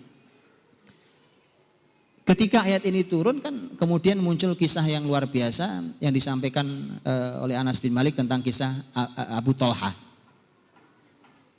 [2.23, 7.59] Ketika ayat ini turun kan kemudian muncul kisah yang luar biasa yang disampaikan uh, oleh
[7.59, 8.83] Anas bin Malik tentang kisah
[9.35, 9.91] Abu Tolha.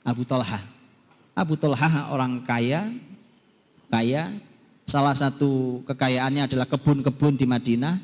[0.05, 0.61] Abu Tolha.
[1.37, 2.93] Abu Tolha orang kaya,
[3.93, 4.33] kaya.
[4.85, 7.97] Salah satu kekayaannya adalah kebun-kebun di Madinah.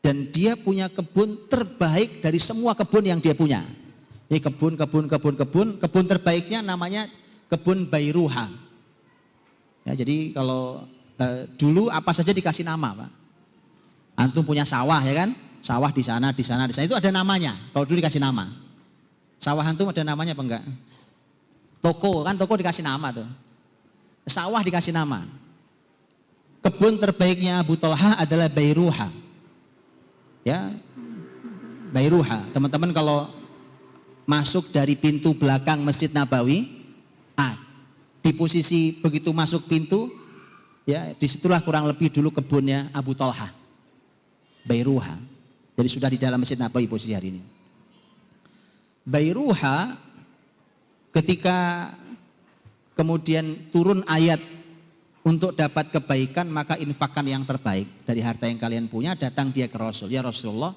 [0.00, 3.64] Dan dia punya kebun terbaik dari semua kebun yang dia punya.
[4.28, 5.68] Ini kebun, kebun, kebun, kebun.
[5.80, 7.08] Kebun terbaiknya namanya
[7.48, 8.52] kebun Bairuha.
[9.88, 10.84] Ya, jadi kalau
[11.16, 13.10] eh, dulu apa saja dikasih nama, Pak.
[14.20, 15.32] Antum punya sawah ya kan?
[15.64, 17.56] Sawah di sana, di sana, di sana itu ada namanya.
[17.72, 18.52] Kalau dulu dikasih nama.
[19.40, 20.64] Sawah antum ada namanya apa enggak?
[21.78, 23.28] Toko kan toko dikasih nama tuh.
[24.28, 25.24] Sawah dikasih nama.
[26.60, 29.08] Kebun terbaiknya Abu Talha adalah Bairuha.
[30.42, 30.74] Ya.
[31.94, 32.44] Bairuha.
[32.50, 33.30] Teman-teman kalau
[34.28, 36.68] masuk dari pintu belakang Masjid Nabawi,
[37.32, 37.56] ah,
[38.20, 40.12] di posisi begitu masuk pintu
[40.88, 43.52] Ya, di situlah kurang lebih dulu kebunnya Abu Talha,
[44.64, 45.20] Bairuha.
[45.76, 47.44] Jadi sudah di dalam Masjid Nabawi posisi hari ini.
[49.04, 50.00] Bairuha
[51.12, 51.92] ketika
[52.96, 54.40] kemudian turun ayat
[55.28, 59.76] untuk dapat kebaikan maka infakkan yang terbaik dari harta yang kalian punya datang dia ke
[59.76, 60.72] Rasul ya Rasulullah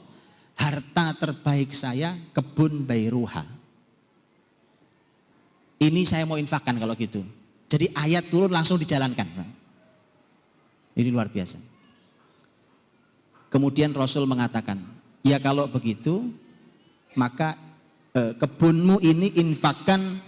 [0.56, 3.46] harta terbaik saya kebun Bairuha
[5.82, 7.26] ini saya mau infakkan kalau gitu
[7.72, 9.28] jadi ayat turun langsung dijalankan
[10.96, 11.60] ini luar biasa.
[13.52, 14.80] Kemudian Rasul mengatakan,
[15.24, 16.32] ya kalau begitu
[17.16, 17.56] maka
[18.16, 20.20] eh, kebunmu ini infakkan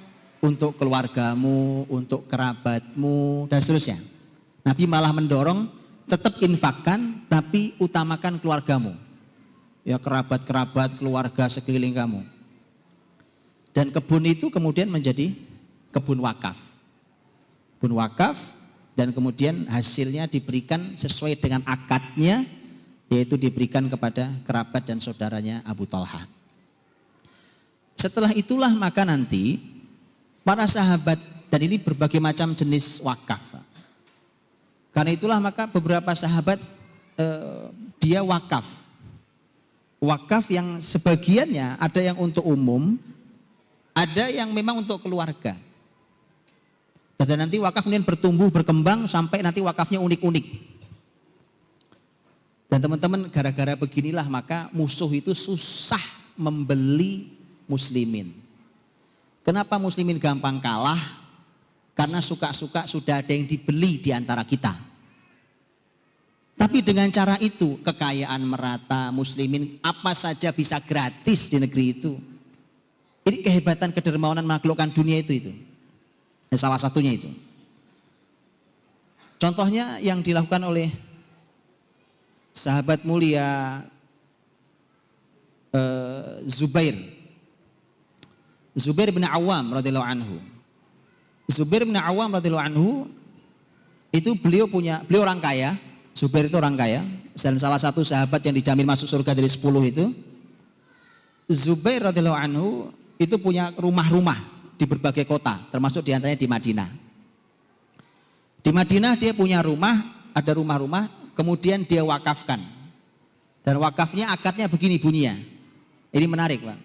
[0.44, 4.00] untuk keluargamu, untuk kerabatmu dan seterusnya.
[4.64, 5.72] Nabi malah mendorong
[6.08, 8.96] tetap infakkan tapi utamakan keluargamu.
[9.84, 12.24] Ya kerabat-kerabat, keluarga sekeliling kamu.
[13.76, 15.36] Dan kebun itu kemudian menjadi
[15.92, 16.56] kebun wakaf.
[17.78, 18.40] Kebun wakaf
[18.94, 22.46] dan kemudian hasilnya diberikan sesuai dengan akadnya
[23.10, 26.26] yaitu diberikan kepada kerabat dan saudaranya Abu Talha.
[27.98, 29.62] Setelah itulah maka nanti
[30.42, 33.42] para sahabat dan ini berbagai macam jenis wakaf.
[34.94, 36.62] Karena itulah maka beberapa sahabat
[37.18, 37.66] eh,
[37.98, 38.83] dia wakaf.
[40.04, 43.00] Wakaf yang sebagiannya ada yang untuk umum,
[43.96, 45.56] ada yang memang untuk keluarga.
[47.24, 50.46] Dan nanti wakaf kemudian bertumbuh, berkembang sampai nanti wakafnya unik-unik.
[52.68, 56.04] Dan teman-teman gara-gara beginilah maka musuh itu susah
[56.36, 57.32] membeli
[57.64, 58.36] muslimin.
[59.48, 61.00] Kenapa muslimin gampang kalah?
[61.96, 64.76] Karena suka-suka sudah ada yang dibeli di antara kita.
[66.54, 72.14] Tapi dengan cara itu kekayaan merata muslimin apa saja bisa gratis di negeri itu.
[73.24, 75.52] Ini kehebatan kedermawanan menaklukkan dunia itu itu.
[76.52, 77.32] Ya, salah satunya itu.
[79.42, 80.88] Contohnya yang dilakukan oleh
[82.54, 83.82] sahabat mulia
[85.74, 86.96] uh, Zubair.
[88.78, 90.38] Zubair bin Awam radhiyallahu anhu.
[91.50, 92.90] Zubair bin Awam radhiyallahu anhu
[94.14, 95.76] itu beliau punya beliau orang kaya.
[96.14, 97.02] Zubair itu orang kaya
[97.34, 100.06] dan salah satu sahabat yang dijamin masuk surga dari 10 itu.
[101.50, 102.68] Zubair radhiyallahu anhu
[103.18, 104.38] itu punya rumah-rumah
[104.78, 106.90] di berbagai kota, termasuk di antaranya di Madinah.
[108.64, 112.62] Di Madinah dia punya rumah, ada rumah-rumah, kemudian dia wakafkan.
[113.64, 115.36] Dan wakafnya akadnya begini bunyinya.
[116.14, 116.80] Ini menarik Pak.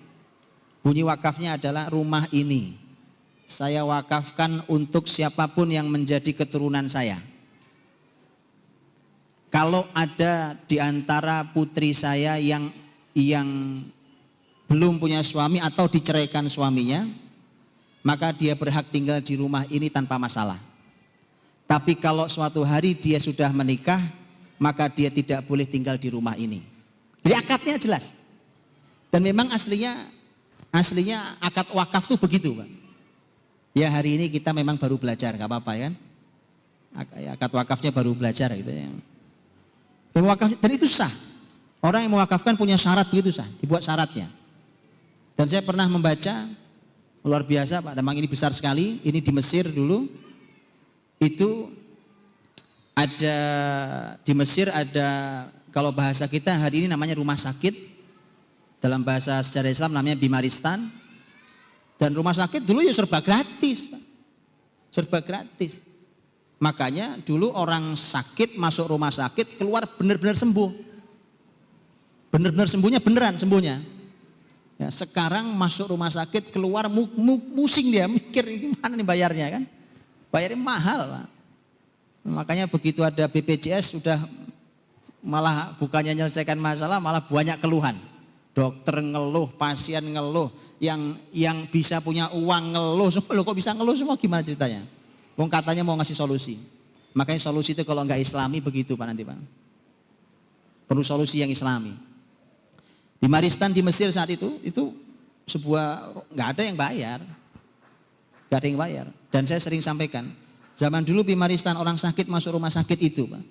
[0.80, 2.78] Bunyi wakafnya adalah rumah ini.
[3.44, 7.20] Saya wakafkan untuk siapa pun yang menjadi keturunan saya.
[9.48, 12.68] Kalau ada di antara putri saya yang
[13.16, 13.48] yang
[14.68, 17.08] belum punya suami atau diceraikan suaminya,
[18.04, 20.60] maka dia berhak tinggal di rumah ini tanpa masalah.
[21.64, 24.00] Tapi kalau suatu hari dia sudah menikah,
[24.60, 26.60] maka dia tidak boleh tinggal di rumah ini.
[27.24, 28.12] Jadi akadnya jelas.
[29.08, 29.96] Dan memang aslinya
[30.68, 32.68] aslinya akad wakaf tuh begitu, Pak.
[33.72, 35.94] Ya hari ini kita memang baru belajar, nggak apa-apa ya kan?
[37.36, 38.88] Akad wakafnya baru belajar gitu ya.
[40.12, 41.10] Dan, wakaf, dan itu sah.
[41.78, 44.26] Orang yang mewakafkan punya syarat begitu sah, dibuat syaratnya.
[45.38, 46.50] Dan saya pernah membaca
[47.22, 48.98] luar biasa Pak, memang ini besar sekali.
[49.06, 50.10] Ini di Mesir dulu
[51.22, 51.70] itu
[52.98, 53.38] ada
[54.26, 55.08] di Mesir ada
[55.70, 57.74] kalau bahasa kita hari ini namanya rumah sakit
[58.82, 60.90] dalam bahasa sejarah Islam namanya Bimaristan
[61.98, 63.90] dan rumah sakit dulu ya serba gratis
[64.90, 65.82] serba gratis
[66.58, 70.70] makanya dulu orang sakit masuk rumah sakit keluar benar-benar sembuh
[72.28, 73.76] benar-benar sembuhnya beneran sembuhnya
[74.82, 79.62] ya, sekarang masuk rumah sakit keluar mu, mu, musing dia mikir gimana nih bayarnya kan
[80.32, 81.26] bayarnya mahal Pak.
[82.28, 84.20] Makanya begitu ada BPJS sudah
[85.24, 87.96] malah bukannya menyelesaikan masalah malah banyak keluhan.
[88.52, 90.50] Dokter ngeluh, pasien ngeluh,
[90.82, 93.38] yang yang bisa punya uang ngeluh semua.
[93.38, 94.82] Kok bisa ngeluh semua gimana ceritanya?
[95.38, 96.58] Wong katanya mau ngasih solusi.
[97.14, 99.38] Makanya solusi itu kalau nggak islami begitu Pak nanti Pak.
[100.90, 101.94] Perlu solusi yang islami.
[103.22, 104.90] Di Maristan di Mesir saat itu itu
[105.46, 107.18] sebuah nggak ada yang bayar,
[108.48, 109.06] Gak ada yang bayar.
[109.28, 110.32] Dan saya sering sampaikan,
[110.74, 113.44] zaman dulu Bimaristan orang sakit masuk rumah sakit itu, Pak.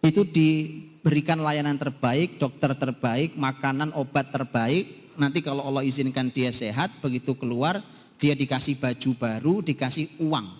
[0.00, 5.12] Itu diberikan layanan terbaik, dokter terbaik, makanan, obat terbaik.
[5.20, 7.84] Nanti kalau Allah izinkan dia sehat, begitu keluar,
[8.16, 10.56] dia dikasih baju baru, dikasih uang.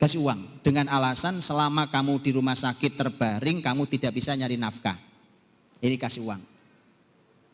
[0.00, 0.64] Kasih uang.
[0.64, 4.96] Dengan alasan selama kamu di rumah sakit terbaring, kamu tidak bisa nyari nafkah.
[5.84, 6.40] Ini kasih uang.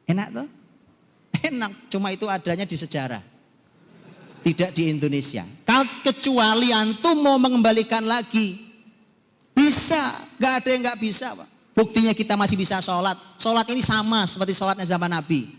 [0.07, 0.49] Enak tuh?
[1.51, 3.37] Enak, cuma itu adanya di sejarah
[4.47, 5.43] tidak di Indonesia.
[6.07, 8.63] Kecuali antum mau mengembalikan lagi.
[9.51, 11.35] Bisa, nggak ada yang nggak bisa.
[11.35, 11.49] Pak.
[11.75, 13.19] Buktinya kita masih bisa sholat.
[13.43, 15.51] Sholat ini sama seperti sholatnya zaman Nabi.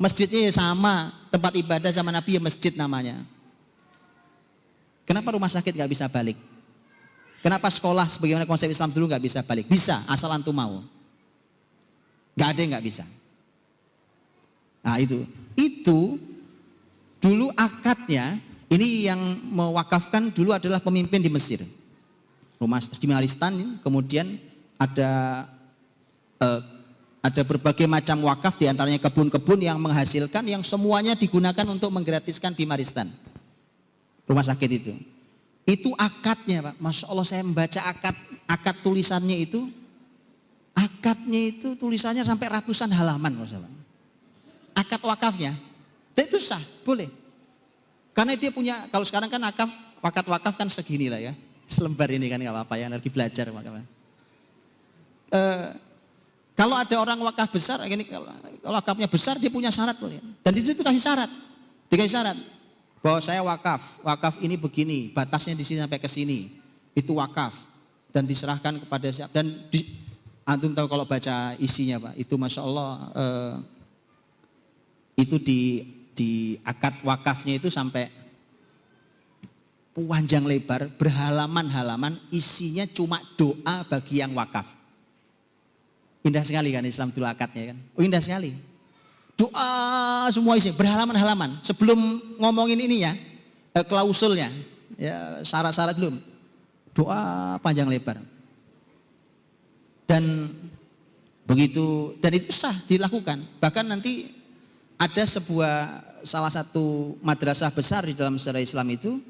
[0.00, 3.28] Masjidnya ya sama, tempat ibadah zaman Nabi ya masjid namanya.
[5.10, 6.38] Kenapa rumah sakit nggak bisa balik?
[7.42, 9.66] Kenapa sekolah sebagaimana konsep Islam dulu nggak bisa balik?
[9.66, 10.86] Bisa, asal antum mau.
[12.38, 13.02] Nggak ada nggak bisa.
[14.86, 15.26] Nah itu,
[15.58, 16.30] itu
[17.20, 18.40] Dulu akadnya
[18.72, 19.20] ini yang
[19.52, 21.60] mewakafkan dulu adalah pemimpin di Mesir.
[22.56, 24.40] Rumah di Maristan kemudian
[24.80, 25.44] ada
[26.40, 26.60] eh,
[27.20, 33.12] ada berbagai macam wakaf di antaranya kebun-kebun yang menghasilkan yang semuanya digunakan untuk menggratiskan Bimaristan.
[34.30, 34.94] Rumah sakit itu.
[35.66, 36.74] Itu akadnya Pak.
[36.78, 38.14] Masya Allah saya membaca akad
[38.46, 39.66] akad tulisannya itu.
[40.70, 43.34] Akadnya itu tulisannya sampai ratusan halaman.
[43.34, 43.74] Masya Allah.
[44.78, 45.58] Akad wakafnya.
[46.14, 47.10] Dan itu sah, boleh.
[48.14, 51.34] Karena dia punya, kalau sekarang kan wakaf, wakat wakaf kan segini lah ya.
[51.66, 53.86] Selembar ini kan nggak apa-apa ya, lagi belajar makanya.
[55.30, 55.74] Uh,
[56.54, 58.30] kalau ada orang wakaf besar, ini kalau,
[58.62, 60.22] kalau wakafnya besar dia punya syarat boleh.
[60.42, 61.30] Dan di situ kasih syarat,
[61.90, 62.59] dikasih syarat
[63.00, 66.52] bahwa saya wakaf, wakaf ini begini, batasnya di sini sampai ke sini,
[66.92, 67.56] itu wakaf
[68.12, 69.96] dan diserahkan kepada siapa dan di,
[70.44, 73.54] antum tahu kalau baca isinya pak, itu masya Allah uh,
[75.16, 75.60] itu di
[76.12, 78.20] di akad wakafnya itu sampai
[79.96, 84.64] panjang lebar, berhalaman-halaman, isinya cuma doa bagi yang wakaf.
[86.20, 87.78] Indah sekali kan Islam dulu akadnya kan.
[87.96, 88.69] Oh indah sekali.
[89.40, 91.64] Doa semua isi, berhalaman-halaman.
[91.64, 91.96] Sebelum
[92.36, 93.16] ngomongin ini ya,
[93.72, 94.52] eh, klausulnya,
[95.00, 96.20] ya syarat-syarat belum.
[96.92, 98.20] Doa panjang lebar.
[100.04, 100.52] Dan
[101.48, 103.40] begitu, dan itu sah dilakukan.
[103.56, 104.28] Bahkan nanti
[105.00, 109.24] ada sebuah salah satu madrasah besar di dalam sejarah Islam itu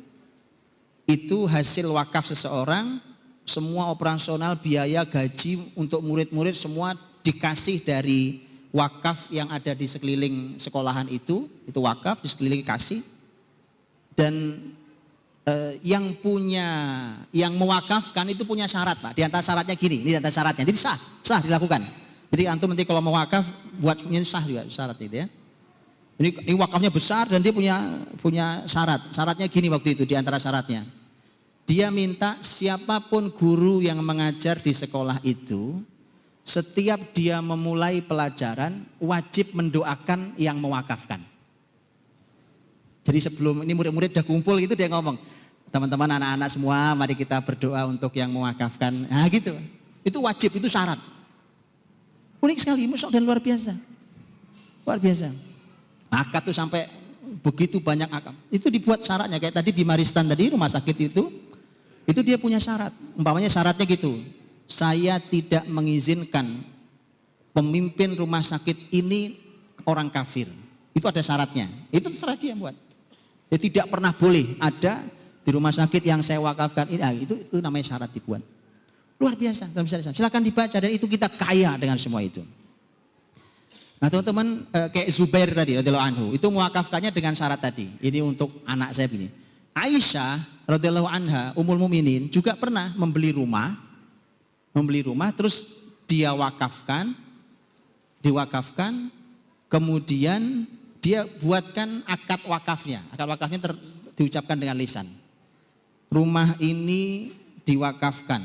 [1.06, 2.98] itu hasil wakaf seseorang
[3.46, 11.10] semua operasional biaya gaji untuk murid-murid semua dikasih dari wakaf yang ada di sekeliling sekolahan
[11.10, 13.02] itu itu wakaf di sekeliling kasih.
[14.14, 14.58] Dan
[15.46, 16.68] eh, yang punya
[17.34, 19.12] yang mewakafkan itu punya syarat pak.
[19.14, 20.64] Di antara syaratnya gini ini di antara syaratnya.
[20.66, 21.82] Jadi sah sah dilakukan.
[22.30, 23.42] Jadi antum nanti kalau mau wakaf
[23.78, 25.26] buat punya sah juga syarat itu ya.
[26.20, 27.80] Ini, ini wakafnya besar dan dia punya
[28.20, 29.08] punya syarat.
[29.08, 30.84] Syaratnya gini waktu itu di antara syaratnya.
[31.70, 35.78] dia minta siapa pun guru yang mengajar di sekolah itu,
[36.50, 41.22] setiap dia memulai pelajaran wajib mendoakan yang mewakafkan.
[43.06, 45.14] Jadi sebelum ini murid-murid udah kumpul itu dia ngomong,
[45.70, 49.06] teman-teman anak-anak semua mari kita berdoa untuk yang mewakafkan.
[49.06, 49.54] Nah gitu.
[50.02, 50.98] Itu wajib, itu syarat.
[52.40, 53.76] Unik sekali, musuh dan luar biasa.
[54.82, 55.30] Luar biasa.
[56.10, 56.88] Maka tuh sampai
[57.44, 58.34] begitu banyak akam.
[58.50, 61.30] Itu dibuat syaratnya kayak tadi di Maristan tadi rumah sakit itu
[62.08, 62.90] itu dia punya syarat.
[63.14, 64.39] Umpamanya syaratnya gitu.
[64.70, 66.62] Saya tidak mengizinkan
[67.50, 69.34] pemimpin rumah sakit ini
[69.82, 70.46] orang kafir.
[70.94, 71.66] Itu ada syaratnya.
[71.90, 72.78] Itu terserah dia buat.
[73.50, 75.02] Dia tidak pernah boleh ada
[75.42, 77.02] di rumah sakit yang saya wakafkan ini.
[77.02, 78.46] Ah, itu itu namanya syarat dibuat.
[79.18, 82.46] Luar biasa dalam Silakan dibaca dan itu kita kaya dengan semua itu.
[84.00, 87.90] Nah teman-teman eh, kayak Zubair tadi radhiyallahu anhu itu mewakafkannya dengan syarat tadi.
[88.00, 89.28] Ini untuk anak saya begini.
[89.76, 93.76] Aisyah radhiyallahu anha umul muminin juga pernah membeli rumah,
[94.70, 97.14] membeli rumah terus dia wakafkan,
[98.22, 99.10] diwakafkan,
[99.70, 100.66] kemudian
[100.98, 103.06] dia buatkan akad wakafnya.
[103.14, 103.72] Akad wakafnya ter,
[104.18, 105.06] diucapkan dengan lisan.
[106.10, 107.30] Rumah ini
[107.62, 108.42] diwakafkan,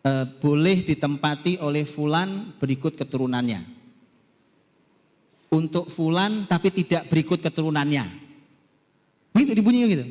[0.00, 0.10] e,
[0.40, 3.84] boleh ditempati oleh fulan berikut keturunannya
[5.54, 8.02] untuk fulan tapi tidak berikut keturunannya.
[9.30, 10.06] Begitu dibunyikan gitu.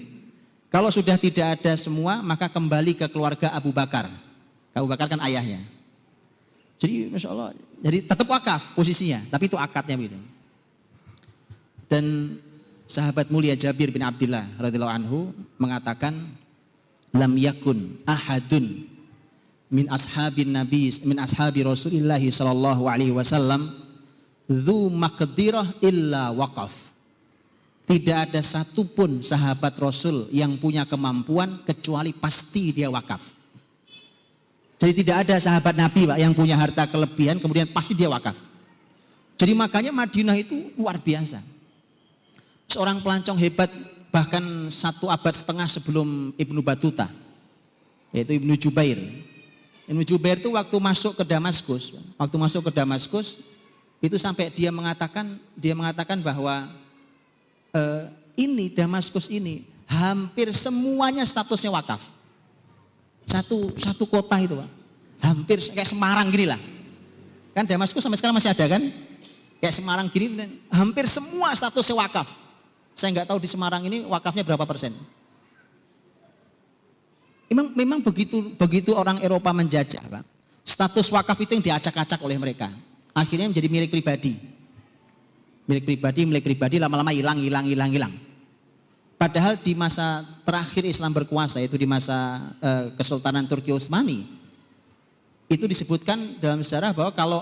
[0.72, 4.08] Kalau sudah tidak ada semua maka kembali ke keluarga Abu Bakar.
[4.74, 5.62] Abu Bakar kan ayahnya.
[6.82, 10.20] Jadi Masya Allah, jadi tetap wakaf posisinya, tapi itu akadnya gitu.
[11.88, 12.36] Dan
[12.90, 15.20] sahabat mulia Jabir bin Abdullah radhiyallahu anhu
[15.56, 16.34] mengatakan
[17.16, 18.90] lam yakun ahadun
[19.72, 23.84] min ashabin nabi min ashabi Rasulillah sallallahu alaihi wasallam
[24.54, 26.92] Zu makdirah illa wakaf.
[27.84, 33.33] Tidak ada satupun sahabat Rasul yang punya kemampuan kecuali pasti dia wakaf.
[34.84, 38.36] Jadi tidak ada sahabat Nabi Pak yang punya harta kelebihan kemudian pasti dia wakaf.
[39.40, 41.40] Jadi makanya Madinah itu luar biasa.
[42.68, 43.72] Seorang pelancong hebat
[44.12, 47.08] bahkan satu abad setengah sebelum Ibnu Batuta
[48.12, 49.00] yaitu Ibnu Jubair.
[49.88, 53.40] Ibnu Jubair itu waktu masuk ke Damaskus, waktu masuk ke Damaskus
[54.04, 56.68] itu sampai dia mengatakan dia mengatakan bahwa
[57.72, 57.82] e,
[58.36, 62.04] ini Damaskus ini hampir semuanya statusnya wakaf.
[63.28, 64.70] Satu satu kota itu, Pak.
[65.24, 66.60] Hampir kayak Semarang gini lah.
[67.56, 68.84] Kan Damaskus sampai sekarang masih ada kan?
[69.64, 72.28] Kayak Semarang gini hampir semua statusnya wakaf.
[72.94, 74.94] Saya nggak tahu di Semarang ini wakafnya berapa persen.
[77.48, 80.24] Memang, memang begitu begitu orang Eropa menjajah, Pak.
[80.66, 82.72] Status wakaf itu yang diacak-acak oleh mereka
[83.14, 84.34] akhirnya menjadi milik pribadi.
[85.64, 88.14] Milik pribadi, milik pribadi lama-lama hilang, hilang, hilang, hilang.
[89.24, 94.28] Padahal di masa terakhir Islam berkuasa itu di masa uh, Kesultanan Turki Utsmani
[95.48, 97.40] itu disebutkan dalam sejarah bahwa kalau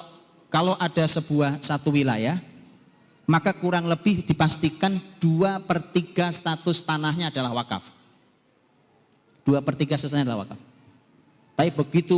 [0.54, 2.38] kalau ada sebuah satu wilayah
[3.26, 7.90] maka kurang lebih dipastikan dua per tiga status tanahnya adalah wakaf.
[9.42, 10.62] Dua per tiga statusnya adalah wakaf.
[11.58, 12.18] Tapi begitu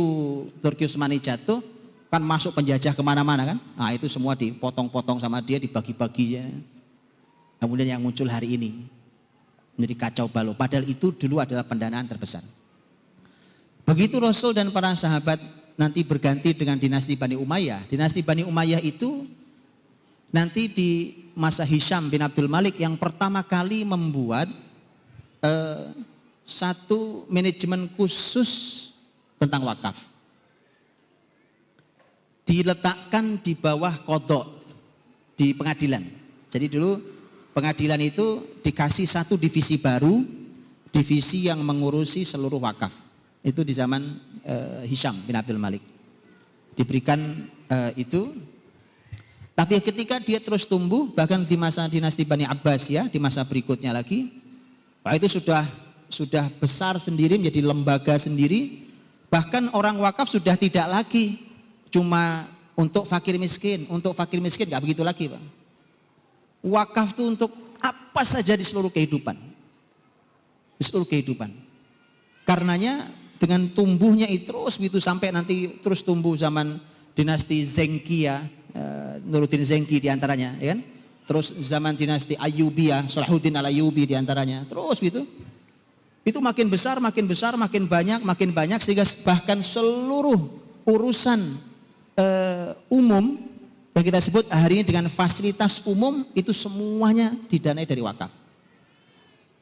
[0.60, 1.64] Turki Utsmani jatuh,
[2.12, 6.44] kan masuk penjajah ke mana-mana kan nah itu semua dipotong-potong sama dia dibagi-bagi ya.
[7.64, 8.92] kemudian yang muncul hari ini
[9.74, 10.54] menjadi kacau balau.
[10.54, 12.42] Padahal itu dulu adalah pendanaan terbesar.
[13.84, 15.36] Begitu Rasul dan para sahabat
[15.76, 17.84] nanti berganti dengan dinasti Bani Umayyah.
[17.90, 19.28] Dinasti Bani Umayyah itu
[20.32, 20.90] nanti di
[21.36, 24.48] masa Hisham bin Abdul Malik yang pertama kali membuat
[25.44, 25.92] eh,
[26.46, 28.88] satu manajemen khusus
[29.36, 30.00] tentang wakaf.
[32.44, 34.64] Diletakkan di bawah kodok
[35.34, 36.04] di pengadilan.
[36.52, 37.13] Jadi dulu
[37.54, 40.26] pengadilan itu dikasih satu divisi baru,
[40.90, 42.90] divisi yang mengurusi seluruh wakaf.
[43.40, 44.02] Itu di zaman
[44.42, 45.80] uh, Hisham bin Abdul Malik.
[46.74, 48.34] Diberikan uh, itu.
[49.54, 53.94] Tapi ketika dia terus tumbuh, bahkan di masa dinasti Bani Abbas ya, di masa berikutnya
[53.94, 54.42] lagi,
[55.06, 55.62] Pak itu sudah
[56.10, 58.82] sudah besar sendiri menjadi lembaga sendiri.
[59.30, 61.38] Bahkan orang wakaf sudah tidak lagi
[61.94, 65.42] cuma untuk fakir miskin, untuk fakir miskin nggak begitu lagi Pak.
[66.64, 69.36] Wakaf itu untuk apa saja di seluruh kehidupan.
[70.80, 71.52] Di seluruh kehidupan.
[72.48, 76.80] Karenanya dengan tumbuhnya itu terus begitu sampai nanti terus tumbuh zaman
[77.12, 80.80] dinasti Zengkia, uh, Nuruddin Zengki di antaranya, ya kan?
[81.24, 85.24] Terus zaman dinasti Ayyubiyah, Salahuddin al-Ayyubi di antaranya, terus gitu.
[86.24, 90.48] Itu makin besar, makin besar, makin banyak, makin banyak sehingga bahkan seluruh
[90.88, 91.60] urusan
[92.16, 93.43] uh, umum
[93.94, 98.42] yang kita sebut hari ini dengan fasilitas umum itu semuanya didanai dari wakaf.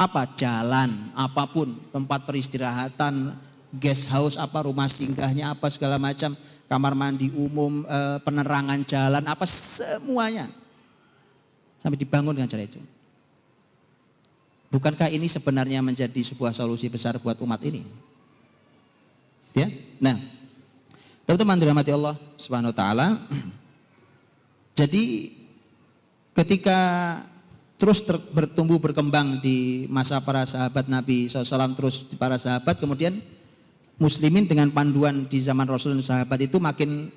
[0.02, 3.38] apa jalan, apa pun, tempat peristirahatan,
[3.70, 6.34] guest house apa rumah singgahnya apa segala macam,
[6.66, 10.50] kamar mandi umum, e, penerangan jalan apa semuanya
[11.78, 12.82] sampai dibangun dengan cara itu.
[14.74, 17.86] Bukankah ini sebenarnya menjadi sebuah solusi besar buat umat ini?
[19.54, 19.70] Ya.
[20.02, 20.18] Nah,
[21.30, 23.06] teman-teman dirahmati Allah Subhanahu wa taala.
[24.72, 25.36] Jadi
[26.32, 26.78] ketika
[27.76, 33.20] terus ter, bertumbuh berkembang di masa para sahabat Nabi SAW terus para sahabat kemudian
[34.00, 37.12] muslimin dengan panduan di zaman Rasul dan sahabat itu makin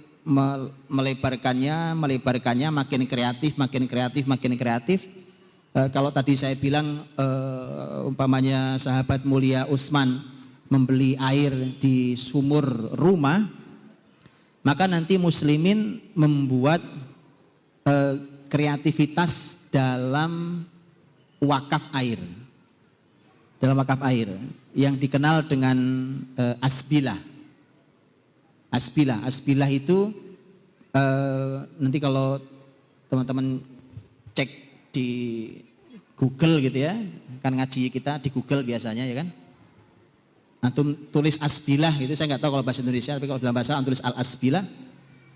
[0.89, 5.06] melebarkannya melebarkannya makin kreatif makin kreatif makin kreatif.
[5.70, 7.28] E, kalau tadi saya bilang e,
[8.10, 10.26] umpamanya sahabat mulia Utsman
[10.68, 12.66] membeli air di sumur
[12.97, 13.45] rumah
[14.66, 16.82] maka nanti muslimin membuat
[17.86, 17.94] e,
[18.50, 20.64] kreativitas dalam
[21.44, 22.20] wakaf air.
[23.60, 24.30] Dalam wakaf air
[24.76, 25.78] yang dikenal dengan
[26.36, 27.18] uh, asbilah.
[28.68, 30.12] Asbilah, asbilah itu
[30.92, 32.44] uh, nanti kalau
[33.08, 33.64] teman-teman
[34.36, 34.52] cek
[34.92, 35.10] di
[36.20, 36.96] Google gitu ya,
[37.40, 39.32] kan ngaji kita di Google biasanya ya kan.
[40.60, 43.96] Antum tulis asbilah gitu, saya nggak tahu kalau bahasa Indonesia, tapi kalau dalam bahasa antum
[43.96, 44.64] tulis al asbilah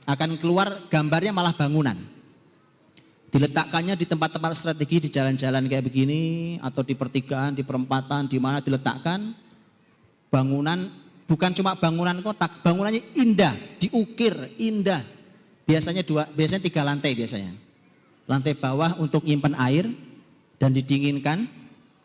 [0.04, 1.96] akan keluar gambarnya malah bangunan
[3.30, 8.60] diletakkannya di tempat-tempat strategi di jalan-jalan kayak begini atau di pertigaan, di perempatan, di mana
[8.60, 9.34] diletakkan
[10.30, 10.90] bangunan
[11.30, 15.06] bukan cuma bangunan kotak, bangunannya indah, diukir indah.
[15.70, 17.54] Biasanya dua, biasanya tiga lantai biasanya.
[18.26, 19.86] Lantai bawah untuk nyimpan air
[20.58, 21.46] dan didinginkan.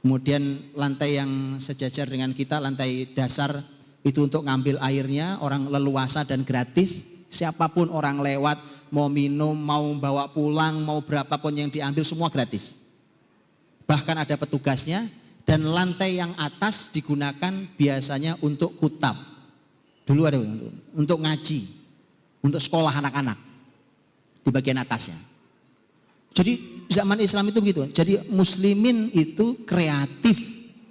[0.05, 3.65] Kemudian lantai yang sejajar dengan kita, lantai dasar
[4.05, 7.09] itu untuk ngambil airnya, orang leluasa dan gratis.
[7.35, 8.63] Siapa pun orang lewat,
[8.95, 12.79] mau minum, mau bawa pulang, mau berapapun yang diambil semua gratis.
[13.91, 15.11] Bahkan ada petugasnya
[15.43, 19.19] dan lantai yang atas digunakan biasanya untuk kutab.
[20.07, 20.39] Dulu ada
[20.95, 21.61] untuk ngaji,
[22.39, 23.37] untuk sekolah anak-anak
[24.47, 25.19] di bagian atasnya.
[26.35, 27.83] Jadi zaman Islam itu begitu.
[27.91, 30.39] Jadi muslimin itu kreatif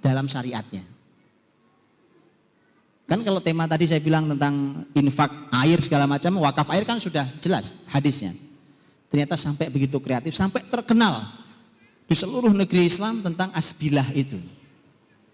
[0.04, 0.93] dalam syariatnya.
[3.04, 5.28] Kan kalau tema tadi saya bilang tentang infak
[5.60, 8.32] air segala macam, wakaf air kan sudah jelas hadisnya.
[9.12, 11.20] Ternyata sampai begitu kreatif, sampai terkenal
[12.08, 14.40] di seluruh negeri Islam tentang asbilah itu.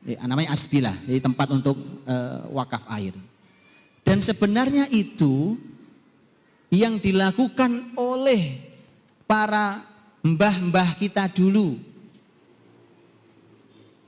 [0.02, 1.78] Ya, namanya asbilah, jadi tempat untuk
[2.10, 3.14] uh, wakaf air.
[4.02, 5.54] Dan sebenarnya itu
[6.74, 8.58] yang dilakukan oleh
[9.30, 9.86] para
[10.26, 11.78] mbah-mbah kita dulu.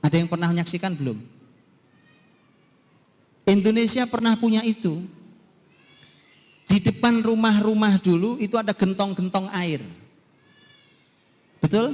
[0.03, 1.32] Ada yang pernah menyaksikan belum?
[3.53, 5.05] Indonesia pernah punya itu.
[6.65, 9.85] Di depan rumah-rumah dulu itu ada gentong-gentong air.
[11.61, 11.93] Betul?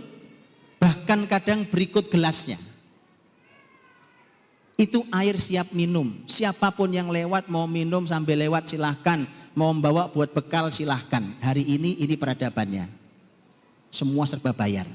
[0.80, 2.56] Bahkan kadang berikut gelasnya.
[4.80, 6.24] Itu air siap minum.
[6.24, 9.28] Siapa pun yang lewat mau minum sambil lewat silahkan.
[9.52, 11.36] Mau membawa buat bekal silahkan.
[11.44, 12.88] Hari ini ini peradabannya.
[13.92, 14.88] Semua serba bayar.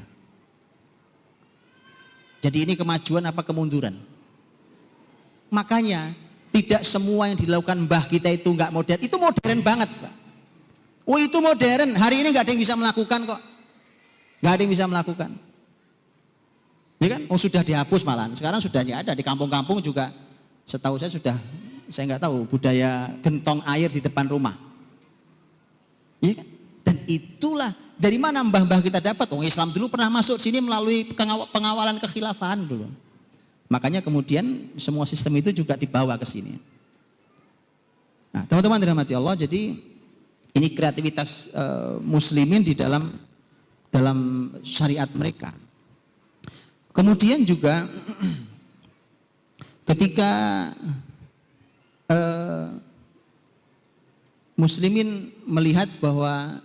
[2.40, 4.00] Jadi ini kemajuan apa kemunduran?
[5.52, 6.16] Makanya
[6.54, 9.00] tidak semua yang dilakukan mbah kita itu nggak modern.
[9.02, 10.14] Itu modern banget, Pak.
[11.02, 11.98] Oh itu modern.
[11.98, 13.40] Hari ini nggak ada yang bisa melakukan kok.
[14.38, 15.30] Nggak ada yang bisa melakukan.
[17.02, 17.20] Ya kan?
[17.26, 18.30] Oh sudah dihapus malah.
[18.38, 20.14] Sekarang sudah ada di kampung-kampung juga.
[20.62, 21.36] Setahu saya sudah,
[21.90, 24.54] saya nggak tahu budaya gentong air di depan rumah.
[26.22, 26.46] Ya kan?
[26.86, 29.26] Dan itulah dari mana mbah-mbah kita dapat?
[29.34, 31.10] Oh Islam dulu pernah masuk sini melalui
[31.50, 32.88] pengawalan kekhilafahan dulu.
[33.68, 36.60] Makanya kemudian semua sistem itu juga dibawa ke sini.
[38.34, 39.78] Nah, teman-teman dirahmati Allah, jadi
[40.54, 43.14] ini kreativitas uh, muslimin di dalam
[43.88, 45.54] dalam syariat mereka.
[46.94, 47.86] Kemudian juga
[49.90, 50.30] ketika
[52.10, 52.74] uh,
[54.54, 56.62] muslimin melihat bahwa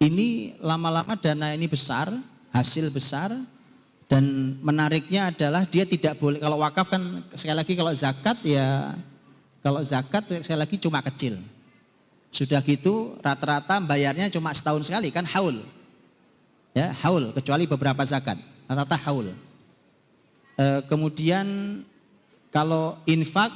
[0.00, 2.08] ini lama-lama dana ini besar,
[2.54, 3.34] hasil besar,
[4.08, 8.96] dan menariknya adalah dia tidak boleh kalau wakaf kan sekali lagi kalau zakat ya
[9.60, 11.36] kalau zakat sekali lagi cuma kecil.
[12.32, 15.60] Sudah gitu rata-rata bayarnya cuma setahun sekali kan haul.
[16.72, 18.40] Ya, haul kecuali beberapa zakat.
[18.64, 19.36] Rata-rata haul.
[20.56, 21.44] E, kemudian
[22.48, 23.52] kalau infak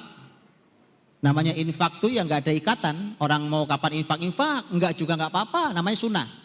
[1.25, 3.17] namanya infak tuh yang nggak ada ikatan.
[3.17, 6.42] Orang mau kapan infak infak, enggak juga nggak apa-apa, namanya sunnah.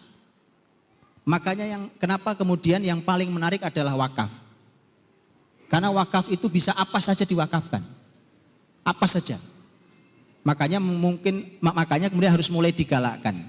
[1.27, 4.31] Makanya yang kenapa kemudian yang paling menarik adalah wakaf.
[5.67, 7.83] Karena wakaf itu bisa apa saja diwakafkan.
[8.87, 9.35] Apa saja.
[10.47, 13.43] Makanya mungkin makanya kemudian harus mulai digalakkan.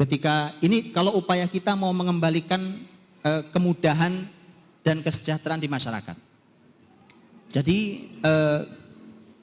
[0.00, 2.80] Ketika ini kalau upaya kita mau mengembalikan
[3.20, 4.24] eh, kemudahan
[4.80, 6.16] dan kesejahteraan di masyarakat.
[7.52, 8.60] Jadi eh,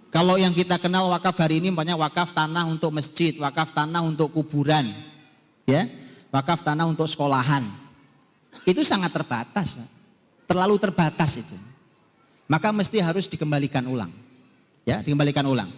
[0.10, 4.34] kalau yang kita kenal wakaf hari ini banyak wakaf tanah untuk masjid, wakaf tanah untuk
[4.34, 4.90] kuburan,
[5.70, 5.86] ya,
[6.34, 7.66] wakaf tanah untuk sekolahan.
[8.66, 9.78] Itu sangat terbatas,
[10.50, 11.58] terlalu terbatas itu.
[12.50, 14.10] Maka mesti harus dikembalikan ulang,
[14.82, 15.70] ya, dikembalikan ulang.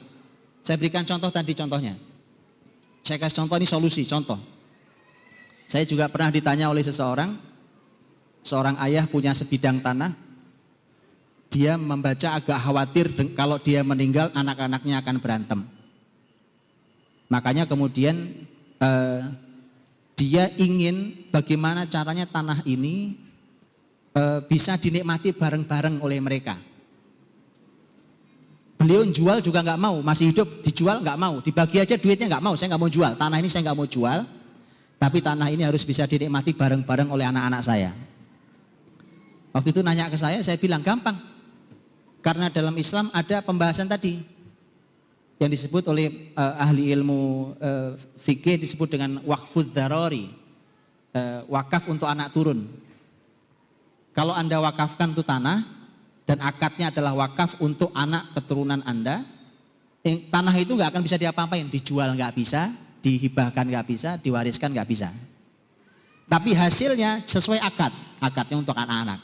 [0.64, 2.00] Saya berikan contoh tadi contohnya.
[3.02, 4.40] Saya kasih contoh ini solusi, contoh.
[5.68, 7.34] Saya juga pernah ditanya oleh seseorang,
[8.46, 10.16] seorang ayah punya sebidang tanah,
[11.52, 15.60] dia membaca agak khawatir kalau dia meninggal anak-anaknya akan berantem.
[17.28, 18.48] Makanya kemudian
[18.80, 19.20] eh,
[20.22, 23.18] dia ingin bagaimana caranya tanah ini
[24.14, 26.62] eh, bisa dinikmati bareng-bareng oleh mereka.
[28.78, 32.54] Beliau jual juga nggak mau, masih hidup dijual nggak mau, dibagi aja duitnya nggak mau,
[32.54, 34.20] saya nggak mau jual, tanah ini saya nggak mau jual,
[35.02, 37.90] tapi tanah ini harus bisa dinikmati bareng-bareng oleh anak-anak saya.
[39.54, 41.18] Waktu itu nanya ke saya, saya bilang gampang,
[42.22, 44.22] karena dalam Islam ada pembahasan tadi
[45.42, 50.30] yang disebut oleh uh, ahli ilmu uh, fikih disebut dengan wakfud darori,
[51.18, 52.70] uh, wakaf untuk anak turun.
[54.14, 55.66] Kalau anda wakafkan itu tanah
[56.30, 59.26] dan akadnya adalah wakaf untuk anak keturunan anda,
[60.06, 62.70] eh, tanah itu nggak akan bisa diapa-apain, dijual nggak bisa,
[63.02, 65.10] dihibahkan nggak bisa, diwariskan nggak bisa.
[66.30, 67.90] Tapi hasilnya sesuai akad,
[68.22, 69.18] akadnya untuk anak-anak.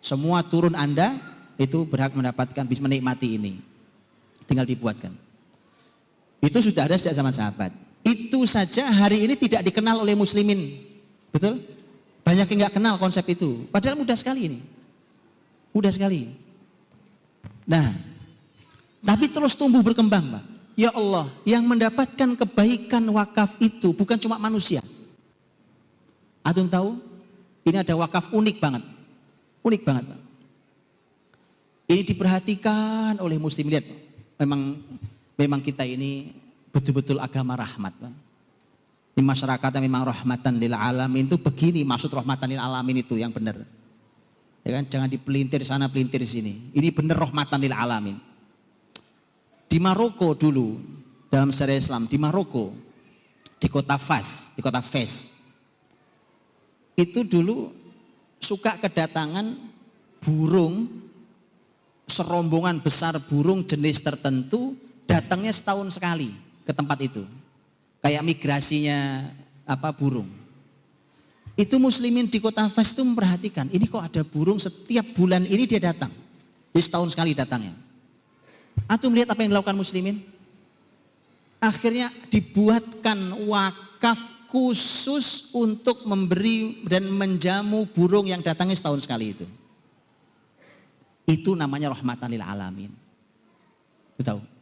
[0.00, 1.20] Semua turun anda
[1.60, 3.60] itu berhak mendapatkan bisa menikmati ini.
[4.48, 5.29] Tinggal dibuatkan.
[6.40, 7.70] Itu sudah ada sejak zaman sahabat.
[8.00, 10.80] Itu saja hari ini tidak dikenal oleh muslimin.
[11.28, 11.60] Betul?
[12.24, 13.68] Banyak yang nggak kenal konsep itu.
[13.68, 14.60] Padahal mudah sekali ini.
[15.76, 16.32] Mudah sekali.
[17.68, 17.92] Nah,
[19.04, 20.44] tapi terus tumbuh berkembang, Pak.
[20.80, 24.80] Ya Allah, yang mendapatkan kebaikan wakaf itu bukan cuma manusia.
[26.40, 26.96] Adun tahu?
[27.68, 28.82] Ini ada wakaf unik banget.
[29.60, 30.20] Unik banget, Pak.
[31.90, 33.84] Ini diperhatikan oleh muslim lihat
[34.40, 34.78] memang
[35.40, 36.36] memang kita ini
[36.68, 37.96] betul-betul agama rahmat.
[39.16, 43.32] Ini masyarakat yang memang rahmatan lil alamin itu begini maksud rahmatan lil alamin itu yang
[43.32, 43.56] benar.
[44.60, 46.68] Ya kan jangan dipelintir sana pelintir sini.
[46.76, 48.20] Ini benar rahmatan lil alamin.
[49.64, 50.76] Di Maroko dulu
[51.32, 52.76] dalam sejarah Islam di Maroko
[53.56, 55.32] di kota Fas, di kota Fes.
[56.96, 57.72] Itu dulu
[58.40, 59.56] suka kedatangan
[60.20, 60.88] burung
[62.10, 64.74] serombongan besar burung jenis tertentu
[65.10, 66.30] datangnya setahun sekali
[66.62, 67.26] ke tempat itu.
[67.98, 69.26] Kayak migrasinya
[69.66, 70.30] apa burung.
[71.58, 75.82] Itu muslimin di kota Fas itu memperhatikan, ini kok ada burung setiap bulan ini dia
[75.82, 76.14] datang.
[76.70, 77.74] Jadi setahun sekali datangnya.
[78.86, 80.22] Atau melihat apa yang dilakukan muslimin?
[81.60, 84.16] Akhirnya dibuatkan wakaf
[84.48, 89.46] khusus untuk memberi dan menjamu burung yang datangnya setahun sekali itu.
[91.28, 92.90] Itu namanya rahmatan lil alamin.
[94.16, 94.59] Tahu?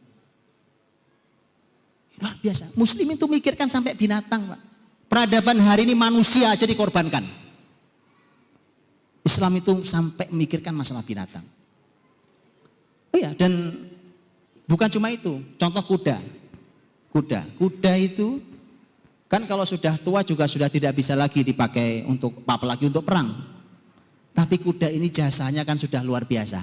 [2.19, 2.75] Luar biasa.
[2.75, 4.61] Muslim itu mikirkan sampai binatang, Pak.
[5.09, 7.25] Peradaban hari ini manusia aja dikorbankan.
[9.25, 11.41] Islam itu sampai memikirkan masalah binatang.
[13.09, 13.73] Oh iya, dan
[14.69, 15.41] bukan cuma itu.
[15.57, 16.21] Contoh kuda.
[17.09, 17.41] Kuda.
[17.57, 18.43] Kuda itu
[19.25, 23.33] kan kalau sudah tua juga sudah tidak bisa lagi dipakai untuk apalagi untuk perang.
[24.33, 26.61] Tapi kuda ini jasanya kan sudah luar biasa.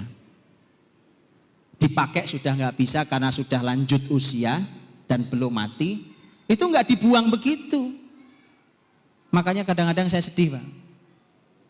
[1.77, 4.65] Dipakai sudah nggak bisa karena sudah lanjut usia
[5.07, 6.03] dan belum mati.
[6.47, 7.95] Itu nggak dibuang begitu.
[9.31, 10.65] Makanya kadang-kadang saya sedih, Pak.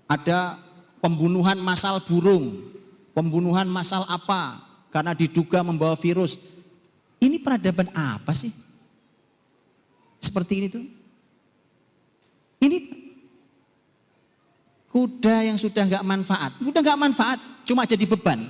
[0.07, 0.59] Ada
[1.01, 2.73] pembunuhan masal burung,
[3.13, 4.61] pembunuhan masal apa
[4.93, 6.37] karena diduga membawa virus.
[7.17, 8.53] Ini peradaban apa sih?
[10.21, 10.85] Seperti ini tuh.
[12.57, 12.77] Ini
[14.97, 17.37] Kuda yang sudah nggak manfaat, kuda nggak manfaat,
[17.67, 18.49] cuma jadi beban,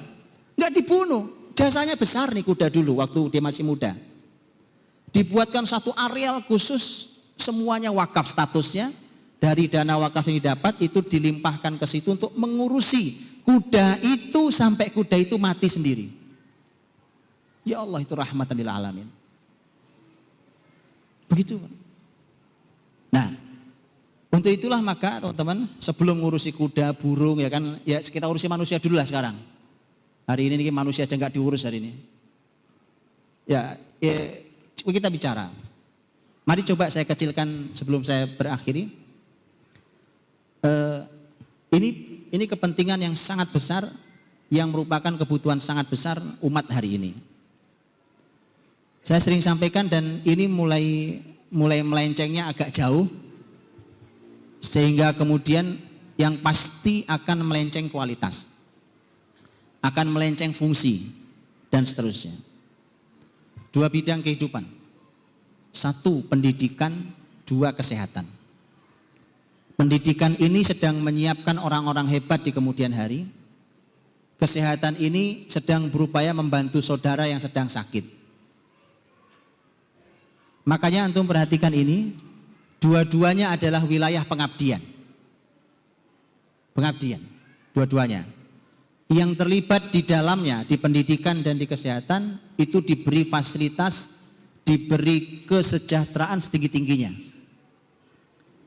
[0.55, 1.51] nggak dibunuh.
[1.57, 3.97] Jasanya besar nih kuda dulu waktu dia masih muda.
[5.18, 7.10] Dibuatkan satu areal khusus,
[7.41, 8.94] semuanya wakaf statusnya.
[9.41, 15.18] Dari dana wakaf yang didapat itu dilimpahkan ke situ untuk mengurusi kuda itu sampai kuda
[15.18, 16.14] itu mati sendiri.
[17.65, 19.10] Ya Allah itu rahmatan lil alamin.
[21.30, 21.61] Begitu.
[23.10, 23.34] Nah,
[24.30, 28.98] untuk itulah maka teman-teman sebelum ngurusi kuda, burung ya kan ya kita urusi manusia dulu
[28.98, 29.38] lah sekarang.
[30.30, 31.91] Hari ini nih manusia aja nggak diurus hari ini.
[33.48, 34.46] Ya, ya
[34.91, 35.51] kita bicara.
[36.47, 38.88] Mari coba saya kecilkan sebelum saya berakhiri.
[40.64, 41.03] Uh,
[41.76, 43.91] ini ini kepentingan yang sangat besar
[44.47, 47.11] yang merupakan kebutuhan sangat besar umat hari ini.
[49.03, 51.19] Saya sering sampaikan dan ini mulai
[51.51, 53.07] mulai melencengnya agak jauh
[54.59, 55.80] sehingga kemudian
[56.15, 58.51] yang pasti akan melenceng kualitas.
[59.77, 61.14] akan melenceng fungsi
[61.72, 62.34] dan seterusnya.
[63.72, 64.76] Dua bidang kehidupan.
[65.72, 67.14] Satu pendidikan,
[67.45, 68.26] dua kesehatan.
[69.77, 73.30] Pendidikan ini sedang menyiapkan orang-orang hebat di kemudian hari.
[74.41, 78.06] Kesehatan ini sedang berupaya membantu saudara yang sedang sakit.
[80.65, 82.18] Makanya antum perhatikan ini,
[82.81, 84.81] dua-duanya adalah wilayah pengabdian.
[86.73, 87.22] Pengabdian,
[87.72, 88.26] dua-duanya.
[89.07, 94.16] Yang terlibat di dalamnya, di pendidikan dan di kesehatan, itu diberi fasilitas,
[94.68, 97.15] diberi kesejahteraan setinggi-tingginya.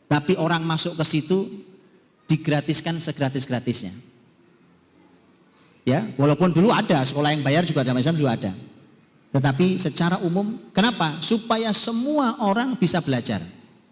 [0.08, 1.60] Tapi orang masuk ke situ
[2.24, 3.92] digratiskan segratis-gratisnya.
[5.84, 8.52] Ya, walaupun dulu ada sekolah yang bayar juga ada macam juga ada.
[9.30, 11.20] Tetapi secara umum, kenapa?
[11.22, 13.44] Supaya semua orang bisa belajar.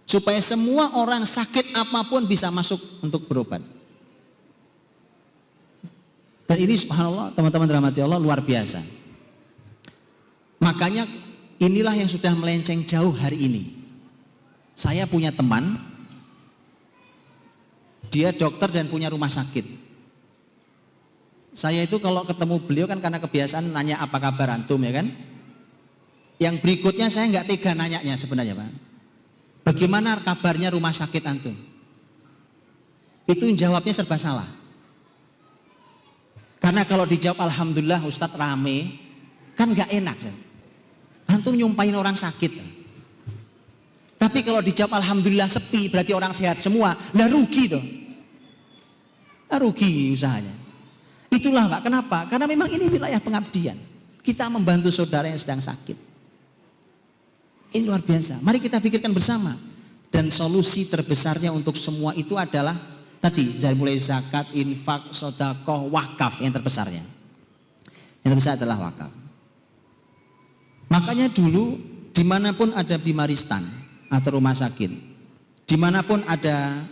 [0.09, 3.61] Supaya semua orang sakit apa pun bisa masuk untuk berobat.
[6.49, 8.81] Dan ini subhanallah teman-teman rahmati Allah luar biasa.
[10.59, 11.28] Makanya
[11.59, 13.63] inilah yang sudah melenceng jauh hari ini.
[14.79, 15.79] Saya punya teman,
[18.09, 19.91] dia dokter dan punya rumah sakit.
[21.59, 25.11] Saya itu kalau ketemu beliau kan karena kebiasaan nanya apa kabar antum ya kan.
[26.39, 28.71] Yang berikutnya saya nggak tega nanyanya sebenarnya Pak.
[29.67, 31.59] Bagaimana kabarnya rumah sakit antum?
[33.27, 34.49] Itu jawabnya serba salah.
[36.63, 38.95] Karena kalau dijawab Alhamdulillah Ustadz rame,
[39.59, 40.17] kan nggak enak.
[40.17, 40.37] Kan?
[41.29, 42.81] Antum nyumpahin orang sakit.
[44.19, 46.99] Tapi kalau dijawab Alhamdulillah sepi, berarti orang sehat semua.
[47.15, 47.85] Lah rugi tuh.
[49.49, 50.53] Nah, rugi usahanya.
[51.29, 52.19] Itulah Pak, kenapa?
[52.27, 53.77] Karena memang ini wilayah pengabdian.
[54.25, 55.97] Kita membantu saudara yang sedang sakit.
[57.77, 58.41] Ini luar biasa.
[58.41, 59.57] Mari kita pikirkan bersama.
[60.09, 62.73] Dan solusi terbesarnya untuk semua itu adalah
[63.21, 67.05] tadi dari mulai zakat, infak, sodakoh, wakaf yang terbesarnya.
[68.25, 69.28] Yang terbesar adalah wakaf.
[70.89, 71.77] Makanya dulu
[72.12, 73.65] di mana pun ada bimaristan
[74.09, 74.90] atau rumah sakit,
[75.69, 76.85] di mana pun ada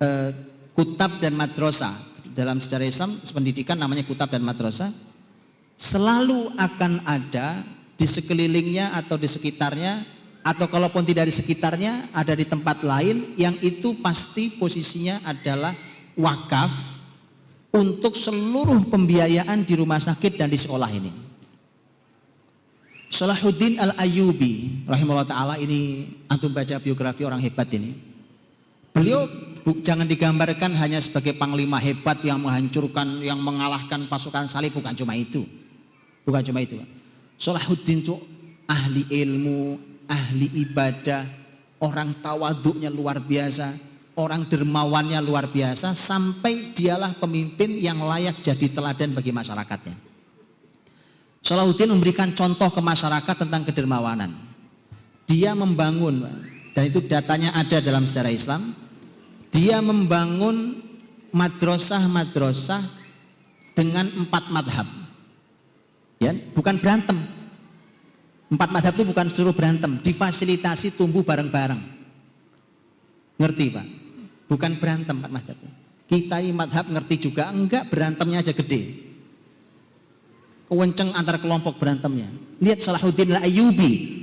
[0.00, 0.30] eh,
[0.72, 4.90] kutab dan madrasah, dalam sejarah Islam pendidikan namanya kutab dan madrasah
[5.76, 7.60] selalu akan ada
[7.94, 10.02] di sekelilingnya atau di sekitarnya
[10.42, 15.70] atau kalaupun tidak di sekitarnya ada di tempat lain yang itu pasti posisinya adalah
[16.18, 16.72] wakaf
[17.72, 21.12] untuk seluruh pembiayaan di rumah sakit dan di sekolah ini.
[23.12, 27.92] Salahuddin Al-Ayyubi rahimahullah taala ini antum baca biografi orang hebat ini.
[28.96, 29.28] Beliau
[29.84, 35.44] jangan digambarkan hanya sebagai panglima hebat yang menghancurkan, yang mengalahkan pasukan salib, bukan cuma itu.
[36.24, 36.80] Bukan cuma itu.
[37.36, 38.16] Salahuddin itu
[38.64, 39.76] ahli ilmu,
[40.08, 41.28] ahli ibadah,
[41.84, 43.76] orang tawaduknya luar biasa,
[44.16, 50.11] orang dermawannya luar biasa, sampai dialah pemimpin yang layak jadi teladan bagi masyarakatnya.
[51.42, 54.30] Salahuddin memberikan contoh ke masyarakat tentang kedermawanan.
[55.26, 56.22] Dia membangun,
[56.70, 58.62] dan itu datanya ada dalam sejarah Islam,
[59.50, 60.78] dia membangun
[61.34, 62.82] madrasah-madrasah
[63.74, 64.86] dengan empat madhab.
[66.22, 67.18] Ya, bukan berantem.
[68.46, 71.82] Empat madhab itu bukan suruh berantem, difasilitasi tumbuh bareng-bareng.
[73.42, 73.86] Ngerti Pak?
[74.46, 75.58] Bukan berantem empat madhab.
[76.06, 79.11] Kita ini madhab ngerti juga, enggak berantemnya aja gede.
[80.72, 82.32] Kewenceng antara kelompok berantemnya.
[82.64, 84.22] Lihat Salahuddin al-Ayyubi,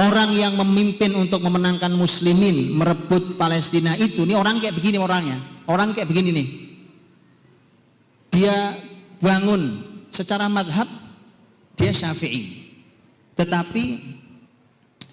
[0.00, 5.36] Orang yang memimpin untuk memenangkan muslimin merebut Palestina itu, ini orang kayak begini orangnya.
[5.68, 6.48] Orang kayak begini nih.
[8.32, 8.56] Dia
[9.20, 10.88] bangun secara madhab
[11.76, 12.72] dia syafi'i.
[13.36, 13.84] Tetapi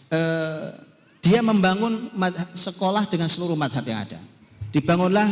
[0.08, 0.66] eh,
[1.20, 2.08] dia membangun
[2.56, 4.24] sekolah dengan seluruh madhab yang ada.
[4.72, 5.28] Dibangunlah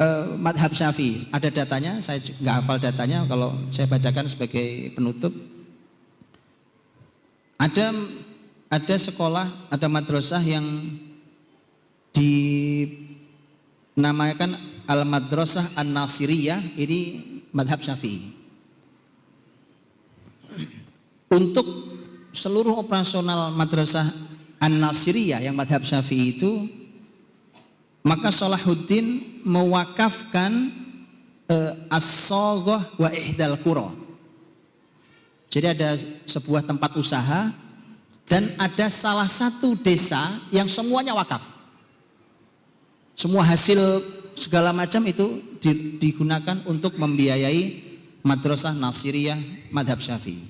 [0.00, 1.28] eh, madhab syafi'i.
[1.32, 3.24] Ada datanya, saya nggak hafal datanya.
[3.28, 5.32] Kalau saya bacakan sebagai penutup.
[7.56, 7.88] Ada
[8.68, 10.66] ada sekolah, ada madrasah yang
[13.96, 14.56] dinamakan
[14.86, 17.00] Al-Madrasah An-Nasiriyah, ini
[17.50, 18.36] madhab syafi'i.
[21.26, 21.66] Untuk
[22.30, 24.06] seluruh operasional madrasah
[24.62, 26.70] An-Nasiriyah yang madhab syafi'i itu,
[28.06, 30.70] maka Salahuddin mewakafkan
[31.50, 33.90] eh, as-sogoh wa ihdal kuro.
[35.50, 35.98] Jadi ada
[36.30, 37.50] sebuah tempat usaha
[38.30, 41.42] dan ada salah satu desa yang semuanya wakaf.
[43.18, 43.78] Semua hasil
[44.38, 45.42] segala macam itu
[45.98, 47.82] digunakan untuk membiayai
[48.22, 50.46] madrasah Nasiriyah madhab Syafi'i.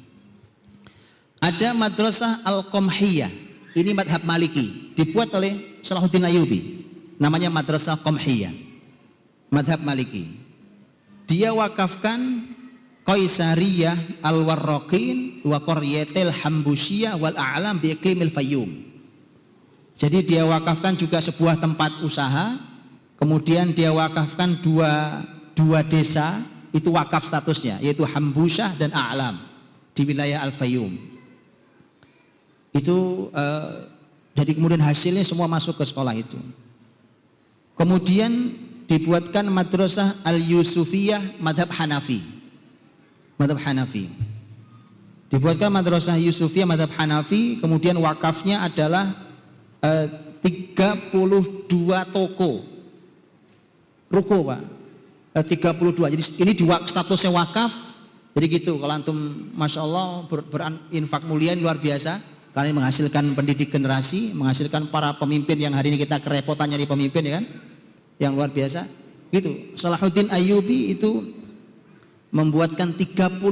[1.40, 3.30] Ada madrasah Al-Qomhiyah,
[3.76, 6.75] ini madhab Maliki, dibuat oleh Salahuddin Ayubi.
[7.16, 8.52] Namanya madrasah Qomhiyah,
[9.48, 10.36] madhab Maliki.
[11.24, 12.44] Dia wakafkan
[13.06, 18.70] Qaisariyah al-Warraqin wa Qaryatil Hambusiyah wal A'lam bi Iqlimil Fayyum.
[19.96, 22.60] Jadi dia wakafkan juga sebuah tempat usaha,
[23.16, 25.24] kemudian dia wakafkan dua
[25.56, 26.44] dua desa
[26.76, 29.40] itu wakaf statusnya yaitu Hambusyah dan A'lam
[29.96, 31.00] di wilayah Al-Fayyum.
[32.76, 33.88] Itu uh,
[34.36, 36.36] jadi kemudian hasilnya semua masuk ke sekolah itu.
[37.76, 38.56] Kemudian
[38.88, 42.24] dibuatkan madrasah Al-Yusufiyah madhab Hanafi.
[43.36, 44.08] Madhab Hanafi.
[45.28, 49.12] Dibuatkan madrasah Yusufiyah madhab Hanafi, kemudian wakafnya adalah
[49.84, 50.08] eh,
[50.40, 51.12] 32
[52.08, 52.64] toko.
[54.08, 54.62] Ruko Pak.
[55.36, 56.14] Eh, 32.
[56.16, 57.74] Jadi ini di statusnya wakaf.
[58.36, 59.16] Jadi gitu, kalau antum
[59.56, 62.20] Masya Allah ber, berinfak mulia luar biasa
[62.52, 67.32] karena menghasilkan pendidik generasi, menghasilkan para pemimpin yang hari ini kita kerepotan nyari pemimpin ya
[67.40, 67.44] kan?
[68.16, 68.88] Yang luar biasa.
[69.30, 69.76] Gitu.
[69.76, 71.34] Salahuddin Ayyubi itu
[72.32, 73.42] membuatkan 32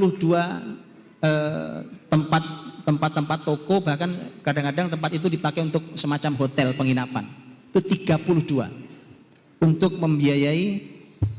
[1.25, 1.79] eh,
[2.09, 2.43] tempat
[2.85, 4.13] tempat-tempat toko bahkan
[4.45, 7.25] kadang-kadang tempat itu dipakai untuk semacam hotel penginapan.
[7.73, 10.67] Itu 32 untuk membiayai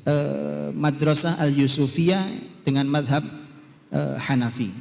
[0.05, 2.23] eh, Madrasah Al-Yusufiyah
[2.65, 3.23] dengan madhab
[3.93, 4.73] eh, Hanafi.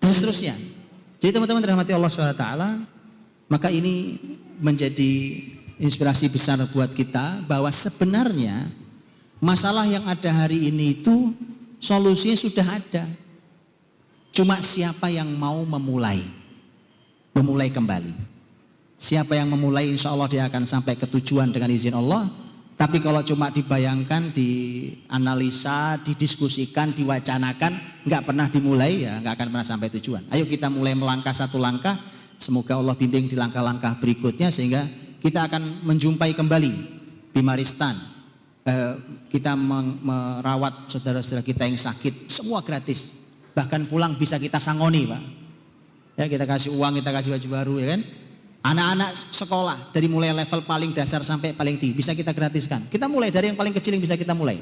[0.00, 0.56] Dan seterusnya.
[1.16, 2.46] Jadi teman-teman dirahmati Allah SWT,
[3.48, 4.20] maka ini
[4.60, 5.42] menjadi
[5.76, 8.72] inspirasi besar buat kita bahwa sebenarnya
[9.40, 11.32] masalah yang ada hari ini itu
[11.80, 13.04] solusinya sudah ada.
[14.36, 16.20] Cuma siapa yang mau memulai,
[17.32, 18.12] memulai kembali.
[18.96, 22.28] Siapa yang memulai insya Allah dia akan sampai ke tujuan dengan izin Allah
[22.76, 29.88] tapi kalau cuma dibayangkan, dianalisa, didiskusikan, diwacanakan, nggak pernah dimulai ya nggak akan pernah sampai
[29.96, 30.28] tujuan.
[30.28, 31.96] Ayo kita mulai melangkah satu langkah,
[32.36, 34.84] semoga Allah bimbing di langkah-langkah berikutnya sehingga
[35.26, 36.72] kita akan menjumpai kembali
[37.34, 37.98] Bimaristan.
[38.62, 38.94] Eh,
[39.26, 43.10] kita merawat saudara-saudara kita yang sakit, semua gratis.
[43.50, 45.22] Bahkan pulang bisa kita sangoni, Pak.
[46.14, 48.00] Ya, kita kasih uang, kita kasih baju baru, ya kan?
[48.66, 52.86] Anak-anak sekolah dari mulai level paling dasar sampai paling tinggi bisa kita gratiskan.
[52.86, 54.58] Kita mulai dari yang paling kecil yang bisa kita mulai.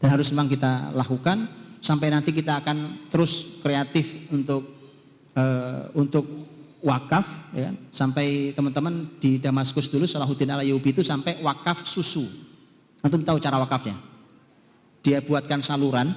[0.00, 1.48] Dan harus memang kita lakukan
[1.80, 4.68] sampai nanti kita akan terus kreatif untuk
[5.32, 6.53] uh, untuk
[6.84, 7.24] wakaf
[7.56, 7.74] ya kan?
[7.88, 12.28] Sampai teman-teman di Damaskus dulu Salahuddin Al-Ayyubi itu sampai wakaf susu.
[13.00, 13.96] Antum tahu cara wakafnya?
[15.00, 16.12] Dia buatkan saluran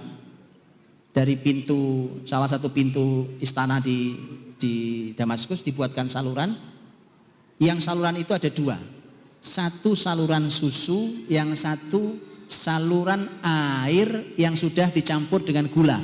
[1.15, 4.15] dari pintu salah satu pintu istana di
[4.59, 4.75] di
[5.15, 6.55] Damaskus dibuatkan saluran
[7.57, 8.77] yang saluran itu ada dua.
[9.41, 15.97] Satu saluran susu, yang satu saluran air yang sudah dicampur dengan gula.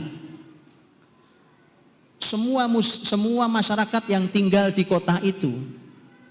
[2.23, 5.51] Semua mus, semua masyarakat yang tinggal di kota itu,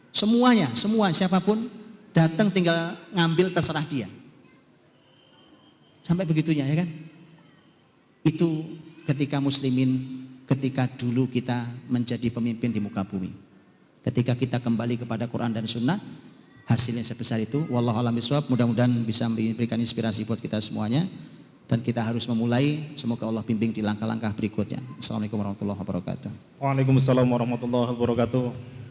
[0.09, 1.69] semuanya, semua siapa pun
[2.16, 4.09] datang tinggal ngambil terserah dia.
[6.01, 6.89] Sampai begitunya ya kan?
[8.24, 13.31] Itu ketika muslimin, ketika dulu kita menjadi pemimpin di muka bumi.
[14.02, 16.01] Ketika kita kembali kepada Quran dan Sunnah,
[16.66, 17.62] hasilnya sebesar itu.
[17.70, 18.19] Wallahu a'lam.
[18.51, 21.06] Mudah-mudahan bisa memberikan inspirasi buat kita semuanya
[21.70, 22.93] dan kita harus memulai.
[22.98, 24.82] Semoga Allah bimbing di langkah-langkah berikutnya.
[24.98, 26.30] Assalamualaikum warahmatullahi wabarakatuh.
[26.59, 28.81] Waalaikumsalam warahmatullahi wabarakatuh.